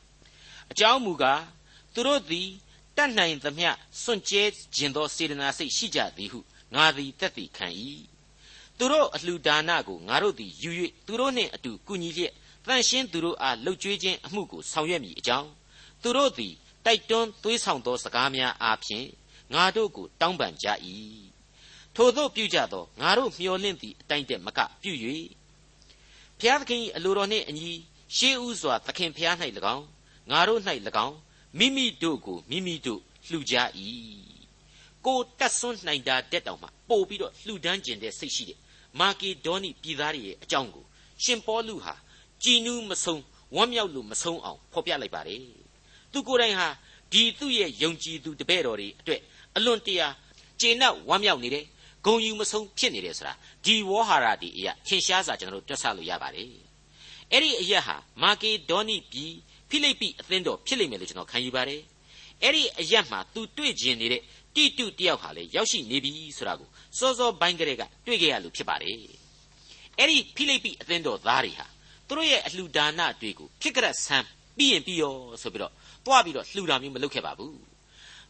[0.00, 1.42] 5အကြောင်းမူကား
[1.94, 2.48] သူတို့သည်
[2.96, 3.70] တတ်နိုင်သမျှ
[4.02, 4.42] စွန့်ကြဲ
[4.76, 6.40] ခြင်းသောစေတနာစိတ်ရှိကြသည်ဟု
[6.74, 7.66] ငါသည်တက်တည်ခံ၏
[8.78, 10.70] သူတို့အလှူဒါနကိုငါတို့သည်ယူ၍
[11.06, 12.32] သူတို့နှင့်အတူကုညီလျက်
[12.66, 15.48] တန်ရှင်းသူတို့အားလှုပ်ကြွေးခြင်းအမှုကိုဆောင်ရွက်မည်အကြောင်း
[16.02, 19.06] သူတို့သည်တိုက်တွန်းသွေးဆောင်သောစကားများအားဖြင့်
[19.54, 20.66] ငါတို့ကိုတောင်းပန်ကြ၏
[21.96, 24.92] ထို့သောပြုကြသောငါတို့မျှော်လင့်သည့်အတိုင်းတည်းမကပြု၍
[26.40, 27.70] ဖျားသခင်၏အလိုတော်နှင့်အညီ
[28.14, 29.34] ရှေးဥစွာသခင်ဖျား၌၎
[29.74, 29.84] င်း
[30.30, 30.60] ငါတို့၌၎
[31.06, 31.16] င်း
[31.58, 33.54] မိမိတို့ကိုမိမိတို့လှူကြ၏
[35.06, 38.58] ကိုတက်ဆွန်းနိုင်တာတက်တောင်မှပို့ပြီးတော့လှူဒန်းကျင်တဲ့စိတ်ရှိတဲ့
[39.00, 40.84] မာကီဒေါနိပြည်သားတွေရဲ့အကြောင်းကို
[41.24, 41.94] ရှင်ပေါလုဟာ
[42.42, 43.22] ကြည်နူးမဆုံး
[43.56, 45.40] ဝမ်းမြောက်လို့မဆုံးအောင်ဖော်ပြလိုက်ပါတယ်
[46.12, 46.68] သူကိုယ်တိုင်ဟာ
[47.12, 49.20] ဒီသူ့ရဲ့ယုံကြည်သူတပည့်တော်တွေအတွက်
[49.56, 50.08] အလွန်တရာ
[50.60, 51.64] ကျေနပ်ဝမ်းမြောက်နေတယ်
[52.04, 53.32] ဂုံယူမဆုံးဖြစ်နေတယ်ဆိုတာ
[53.64, 56.65] ဒီဝေါဟာရဒီအရာထင်ရှားစွာကျွန်တော်တို့တွက်ဆလို့ရပါတယ်
[57.32, 59.34] အဲ့ဒီအရာဟာမာကေဒေါနိပြည်
[59.70, 61.82] ဖိလိပ္ပိအသင်းတော်ဖြစ်လိမ့်မယ်လို့ကျွန်တော်ခံယူပါတယ်
[62.42, 64.22] အဲ့ဒီအရာမှာသူတွေ့ကျင်နေတဲ့
[64.54, 68.94] တိတုတယောက်ဟာလေရောက်ရှိနေပြီဆိုတာကိုစောစောပိုင်းကလေးကတွေ့ကြရလို့ဖြစ်ပါတယ်
[69.98, 71.66] အဲ့ဒီဖိလိပ္ပိအသင်းတော်သားတွေဟာ
[72.08, 75.72] သူတို့ရဲ့အလှူဒါနတွေကိုဖြစ်ကြဆန်းပြီးရင်ပြီးရောဆိုပြီးတော့
[76.06, 77.56] တွားပြီးတော့လှူတာမျိုးမလုပ်ခဲ့ပါဘူး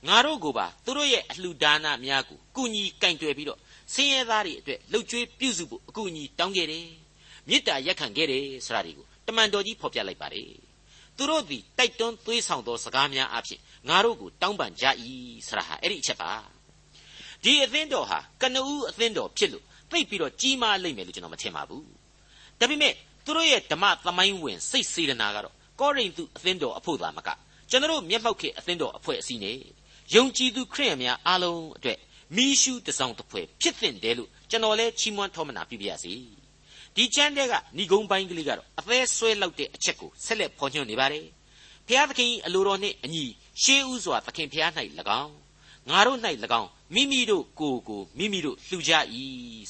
[0.09, 3.59] ငါတို့ကိုပါသူတို့ရဲ့အလှူဒါနများကိုကုညီကင်တွယ်ပြီးတော့
[3.95, 6.87] ဆင်းရဲသားတွေအတွက်လှုပ်ကြွေးပြုစုဖို့အကူအညီတောင်းခဲ့တယ်
[7.49, 10.51] မေတ္တာရက်ခံခဲ့တယ်ဆိုတာတွေကိုတမန်တော်ကြီးဖော်ပြလိုက်ပါတယ်
[11.17, 14.85] သူတို့သည်တိုက်တွန်းသွေးဆောင်သောစကားများအဖြစ်ငါတို့ကိုတောင်းပန်ကြ၏
[15.49, 16.31] ဆိုတာဟာအဲ့ဒီအချက်ပါ
[17.45, 21.87] ဒီအသင်းတော်ဟာကနဦးအသင်းတော်ဖြစ်လို့သိပ်ပြီးတော့ကြီးမားလိမ့်မယ်လို့ကျွန်တော်မထင်ပါဘူး
[22.61, 22.93] ဒါပေမဲ့
[23.25, 27.29] သူတို့ရဲ့ဓမ္မသမိုင်းဝင်စိတ်စေတနာကတော့ကောရိန္သုအသင်းတော်အဖို့သာမက
[27.71, 29.59] ကျွန်တော်မျက်မှောက်ခေအသင်းတော်အဖွဲ့အစည်းနဲ့
[30.15, 31.99] ယုံကြည်သူခရိယန်များအားလုံးအတွက်
[32.37, 36.15] မီးရှူးတစောင်းတစ်ဖွဲဖြစ်သင့်တယ်လို့ကျွန်တော်လဲချီးမွမ်းထောမနာပြုပါရစေ
[36.97, 41.27] ဒီချမ်းတဲ့ကဏီကုန်းပိုင်းကလေးကတော့အသေးဆွဲလောက်တဲ့အချက်ကိုဆက်လက်ဖော်ညွှန်းနေပါတယ်
[41.89, 43.25] ဖျားသခင်အလိုတော်နှင့်အညီ
[43.63, 44.71] ရှေးဥစွာသခင်ဖျား၌၎
[45.23, 45.35] င်း
[45.91, 46.19] ငါတို့၌၎
[46.61, 48.93] င်းမိမိတို့ကိုယ်ကိုမိမိတို့လှူကြ၏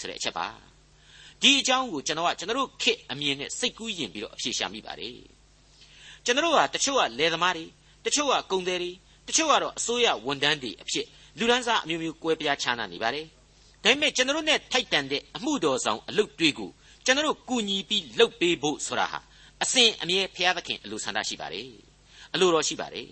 [0.01, 0.47] ဆိုတဲ့အချက်ပါ
[1.43, 5.17] ဒီအကြောင်းကိုကျွန်တော်ကကျွန်တော်တို့ခေတ်အမြင်နဲ့စိတ်ကူးယဉ်ပြီးတော့အဖြေရှာမိပါတယ်
[6.25, 7.65] ကျွန်တော်တို့ဟာတချို့ကလယ်သမားတွေ
[8.05, 8.91] တချို့ကကုန်သည်တွေ
[9.29, 11.07] တချို့ကတော့အစိုးရဝန်ထမ်းတွေအဖြစ်
[11.39, 13.27] လူဒန်းစားအမျိုးမျိုးကွဲပြားခြားနားနေပါတယ်
[13.83, 16.71] ဒါပေမဲ့ကျွန်တော်တို့ ਨੇ ထိုက်တန်တဲ့အမှုတော်ဆောင်အလုပ်တွေကို
[17.07, 19.21] ကျွန်တော်တို့ကူညီပြီးလုပ်ပေးဖို့ဆိုတာဟာ
[19.63, 21.71] အစဉ်အမြဲဖျားသခင်အလိုဆန္ဒရှိပါတယ်
[22.35, 23.09] အလိုတော်ရှိပါတယ်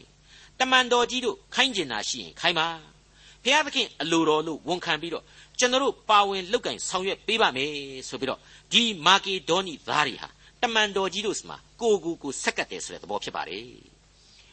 [0.58, 2.68] တမန်တော်ကြီးတို့ခိုင်းကျင်တာရှိရင်ခိုင်းပါ
[3.44, 5.24] ဖျားသခင်အလိုတော်လို့ဝန်ခံပြီးတော့
[5.58, 7.70] ကျွန်တော်တို့ပါဝင်လောက်ကင်ဆောင်ရွက်ပေးပါမယ်
[8.08, 8.40] ဆိုပြီးတော့
[8.72, 10.28] ဒီမာကေဒေါနီသားတွေဟာ
[10.62, 13.68] တမန်တော်ကြီးတို့စမှာကိုကိုကိုဆက်ကတ်တယ်ဆိုတဲ့သဘောဖြစ်ပါတယ်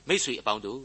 [0.07, 0.81] မိษွေအပေါင်းတို့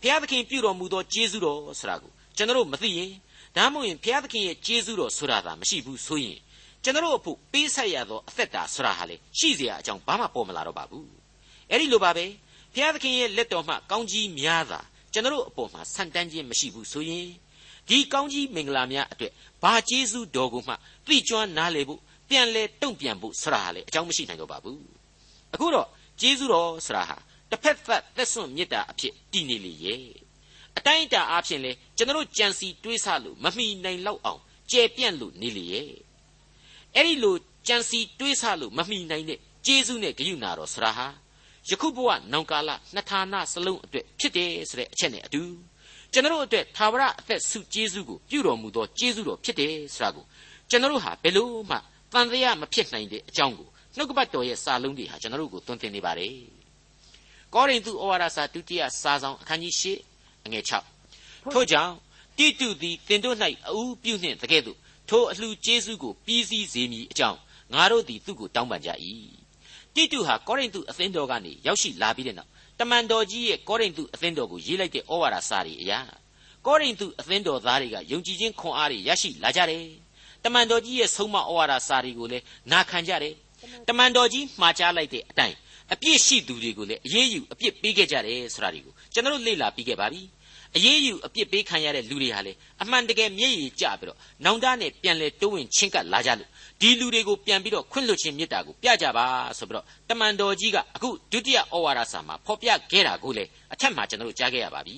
[0.00, 3.12] ဘုရားသခင်ပြုတော်မူသောကျေးဇူးတော်ဆိုတာကိုကျွန်တော်မသိရင်
[3.56, 6.38] ဒါမှမဟုတ်ရင်ဘုရားသခင်ရဲ့ကျေးဇူးတော်ဆိုတာသာမရှိဘူးဆိုရင်
[6.85, 11.09] ကျွန်တော်အဖို့ပေးဆက်ရသောအသက်တာဆိုတာဟာလေရှိเสียအကြောင်းဘာမှပေါ်မလာတော့ပါဘူး
[11.69, 12.25] အဲ့ဒီလိုပါပဲ
[12.73, 14.79] ဘုရားသခင်ရဲ့လက်တော်မှကောင်းကြီးများသာ
[15.13, 17.27] ကျွန်တော်အပေါ်မှာဆန့်တန်းခြင်းမရှိဘူးဆိုရင်
[17.89, 19.31] ဒီကောင်းကြီးမင်္ဂလာများအတွက်
[19.63, 20.73] ဘာကျေးဇူးတော်ကိုမှ
[21.07, 21.99] သိကျွမ်းနားလေဖို့
[22.29, 24.81] ပြန်လဲတုံ့ပြန်ဖို့ဆိုတာဟာလေအကြောင်းမရှိနိုင်တော့ပါဘူး
[25.53, 25.87] အခုတော့
[26.21, 27.17] ကျေးဇူးတော်ဆိုတာဟာ
[27.49, 30.03] တစ်ဖက်သက်သက်စွန့်မေတ္တာအဖြစ်တည်နေလေရဲ့
[30.77, 35.91] အတိုင်းအတာအားဖြင့်လေကျွန်တော်ကြံစီတွေးဆလို့မမိနိုင်လောက်အောင်ကြဲပြန့်လို့နေလေရဲ့
[36.96, 37.36] အဲ့ဒီလို
[37.68, 41.06] ကြံစီတွေးဆလို့မမိနိုင်တဲ့ကျေးဇူးနဲ့ဂရုဏာတော်ဆရာဟာ
[41.68, 45.42] ယခုဘဝနောင်ကာလနှစ်ဌာနစလုံးအတွက်ဖြစ်တယ်ဆိုတဲ့အချက်နဲ့အတူ
[46.12, 50.24] ကျွန်တော်အတွက်သာဝရအသက်ဆုကျေးဇူးကိုပြုတော်မူသောကျေးဇူးတော်ဖြစ်တယ်ဆိုတာကို
[50.70, 51.76] ကျွန်တော်ဟာဘယ်လို့မှ
[52.12, 56.34] တန်တရားမဖြစ်နိုင်တဲ့အကြောင်းကိုနှုတ်ကပတ်တော်ရဲ့စာလုံးတွေဟာကျွန်တော်ကိုသွန်သင်နေပါတယ်
[57.54, 60.64] ကောရိန္သုဩဝါဒစာဒုတိယစာဆောင်အခန်းကြီး၈အငယ်
[61.08, 61.94] 6ထို့ကြောင့်
[62.38, 63.36] တိတုသည်တင်တို့၌
[63.70, 64.78] အူးပြုနှင့်တကဲ့သို့
[65.10, 67.38] ထိုအလှကျေးဇူးကိုပြီးစီးစေမည်အကြောင်း
[67.74, 68.90] ငါတို့သည်သူ့ကိုတောင်းပန်ကြ၏
[69.94, 76.00] တိတုဟာကောရိန္သုအသင်းတော်ကနေရောက်ရှိလာပြီးတဲ့နောက်တမန်တော်ကြီးရဲ့ကောရိန္သုအသင်းတော်ကိုရေးလိုက်တဲ့ဩဝါဒစာတွေအရာ
[76.66, 79.82] ကောရိန္သုအသင်းတော်သားတွေကယုံကြည်ခြင်းခွန်အားတွေရရှိလာကြတယ်
[80.44, 83.34] တမန်တော်ကြီးရဲ့ဆုံးမဩဝါဒစာတွေကိုလည်းနာခံကြတယ်
[83.88, 85.56] တမန်တော်ကြီးမှားကြားလိုက်တဲ့အတိုင်း
[85.92, 90.22] အပြစ်ရှိသူတွေကိုလည်းအရေးယူအပြစ်ပေးခဲ့ကြတယ်ဆိုတာတွေကိုကျွန်တော်တို့လေ့လာပြီးခဲ့ပါပြီ
[90.76, 99.26] အရေးယူအပြစ်ပေးခံရတဲ့လူတွေဟာလေအမှန်တကယ်မျက်ရည်ကျပြီးတော့နောင်တနဲ့ပြန်လဲတိုးဝင်ချင်းကပ်လာကြလို့ဒီလူတွေကိုပြန်ပြီးတော့ခွင့်လွှတ်ခြင်းမေတ္တာကိုပြကြပါ
[99.58, 104.96] ဆိုပြီးတော့တမန်တော်ကြီးကအခုဒုတိယဩဝါဒစာမှာဖော်ပြခဲ့တာကိုလေအထက်မှာကျွန်တော်တို့ကြားခဲ့ရပါပြီ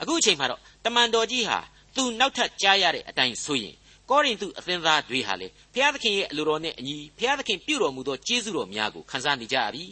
[0.00, 1.58] အခုအချိန်မှာတော့တမန်တော်ကြီးဟာ
[1.96, 3.74] သူနောက်ထပ်ကြားရတဲ့အတိုင်းဆိုရင်
[4.10, 9.84] ကောရိန္သုအသင်းသားတွေဟာလေဘုရားသခင်ရဲ့အလိုတော်နဲ့အညီဘုရားသခင်ပြုတော်မူသောကျေးဇူးတော်များကိုခံစားနေကြရပြီ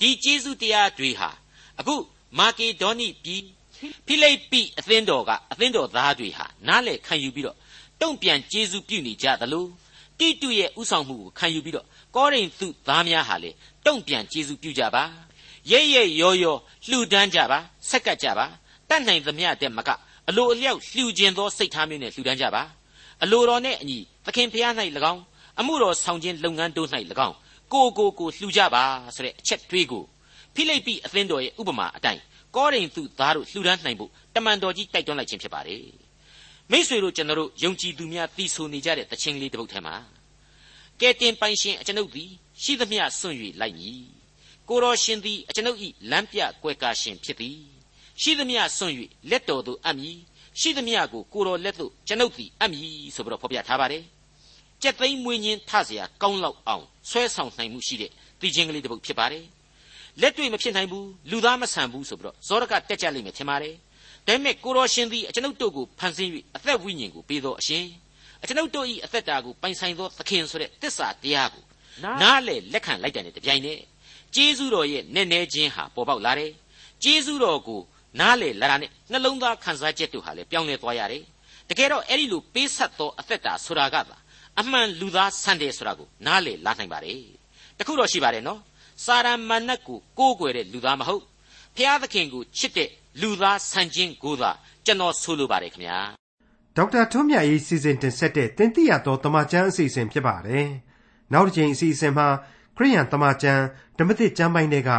[0.00, 1.30] ဒီကျေးဇူးတရားတွေဟာ
[1.80, 1.94] အခု
[2.38, 3.42] မာကေဒေါနိပြည်
[4.06, 7.56] ဖိလိပ္ပိအသင်းတော်ကအသင်းတော်သားတွေဟာနားလည်ခံယူပြီးတော့
[8.00, 9.66] တုံ့ပြန်ကျေးဇူးပြုနေကြသလို
[10.18, 13.50] တိတုရဲ့ဥဆောင်မှုကိုခံယူပြီးတော့ကောရိန္သုသားများဟာလေ
[13.86, 15.04] တုံ့ပြန်ကျေးဇူးပြုကြပါ
[15.70, 16.56] ရဲရဲရောရော
[16.88, 18.46] လှူဒန်းကြပါဆက်ကပ်ကြပါ
[18.88, 19.90] တတ်နိုင်သမျှတဲ့မက
[20.28, 22.62] အလိုအလျောက်လှူခြင်းသောစိတ်ထားမျိုးနဲ့လှူဒန်းကြပါ
[23.22, 24.72] အလိုတော်နဲ့အညီသခင်ဖျား၌၎
[25.12, 25.22] င်း
[25.60, 26.88] အမှုတော်ဆောင်ခြင်းလုပ်ငန်းတို့၌၎
[27.26, 27.36] င်း
[27.72, 30.04] ကိုကိုကိုလှူကြပါဆိုတဲ့အချက်တွေးကို
[30.54, 32.20] ဖိလိပ္ပိအသင်းတော်ရဲ့ဥပမာအတိုင်း
[32.56, 35.84] ကောရိန္သုသားတို့လှူဒန်းနိုင်ဖို့တမန်တော်ကြီးတိုက်တွန်းလိုက်ခြင်းဖြစ်ပါတယ်
[36.70, 39.94] မိษွေတို့ကျွန်တော်တို့ယုံကြည်သူများသိဆိုနေကြတဲ့တခြင်းလေးတစ်ပုဒ်ထဲမှာ
[41.00, 42.30] ကဲတင်ပိုင်ရှင်အကျွန်ုပ်သည်
[42.62, 44.02] ရှိသမျှစွန့်၍လိုက်မည်
[44.68, 45.78] ကိုတော်ရှင်သည်အကျွန်ုပ်၏
[46.10, 47.58] လမ်းပြကွယ်ကာရှင်ဖြစ်သည်
[48.22, 48.94] ရှိသမျှစွန့်၍
[49.30, 50.18] လက်တော်သို့အပ်မည်
[50.60, 54.02] ရှိသမျှကိုကိုတော်လက်သို့ကျွန်ုပ်သည်အပ်မည်ဆိုပြီးတော့ဖော်ပြထားပါတယ်
[54.82, 58.10] ကြက်သိမ်းမွေးခြင်းထစရာကောင်းလောက်အောင်ဆွဲဆောင်နိုင်မှုရှိတဲ့
[58.40, 59.44] တည်ခြင်းကလေးတစ်ပုဒ်ဖြစ်ပါတယ်
[60.20, 63.74] လက်တွေ့မဖြစ်နိုင်ဘူးလူသားမဆန်ဘူးဆိုပြီးတော့ဇောရကတက်ကြလိမ့်မယ်ထင်ပါတယ်
[64.26, 67.84] ဒါပေမဲ့ကိုတော်ရှင်သည်အကျွန်ုပ်တို့ကိုဖန်ဆင်း၍အသက်ဝိညာဉ်ကိုပေးသောအရှင်
[68.42, 71.62] အကျွန်ုပ်တို့၏အသက်တာကိုပိုင်ဆိုင်သောသခင်ဆိုတဲ့တစ္ဆာတရားကို
[72.22, 73.80] နားလေလက်ခံလိုက်တဲ့တပြိုင်နက်
[74.34, 76.52] ကျေးဇူးတော်ရဲ့နဲ့နဲခြင်းဟာပေါ်ပေါက်လာတယ်
[77.02, 77.80] ကျေးဇူးတော်ကို
[78.20, 81.22] နားလေလာတာနဲ့နှလုံးသားခံစားချက်တို့ဟာလည်းပြောင်းလဲသွားရတယ်
[81.68, 84.16] တကယ်တော့အဲ့ဒီလိုပေးဆက်သောအသက်တာဆိုတာကသာ
[84.60, 87.20] အမှန်လူသားဆန်တယ်ဆိုတာကိုနားလေလာနိုင်ပါတယ်
[87.78, 88.60] တခုတော့ရှိပါတယ်နော်
[89.04, 91.22] စာရမဏတ်ကိုကိုးကွယ်တဲ့လူသားမဟုတ်
[91.76, 92.88] ဖျားသခင်ကိုချစ်တဲ့
[93.20, 94.50] လူသားဆန်ခြင်းကိုသာ
[94.84, 95.98] ကျွန်တော်ဆိုလိုပါတယ်ခင်ဗျာ
[96.76, 100.66] ဒေါက်တာထွန်းမြတ်ရေးစီစဉ်တင်ဆက်တဲ့တင်ပြရသောတမချန်းအစီအစဉ်ဖြစ်ပါတယ်
[101.32, 102.28] နောက်တစ်ချိန်အစီအစဉ်မှာ
[102.76, 103.62] ခရိယန်တမချန်း
[103.98, 104.90] ဓမ္မသစ်ကျမ်းပိုင်းတွေက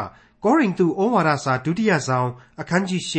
[0.44, 2.30] ကောရိန္သုဩဝါဒစာဒုတိယဆောင်
[2.62, 3.16] အခန်းကြီး၈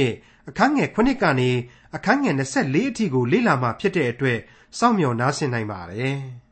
[0.48, 1.50] အခန်းငယ်9ကနေ
[1.96, 4.38] အခန်းငယ်24အထိကိုလေ့လာမှဖြစ်တဲ့အတွက်
[4.78, 6.18] စောင့်မျှော်နားဆင်နိုင်ပါတယ်။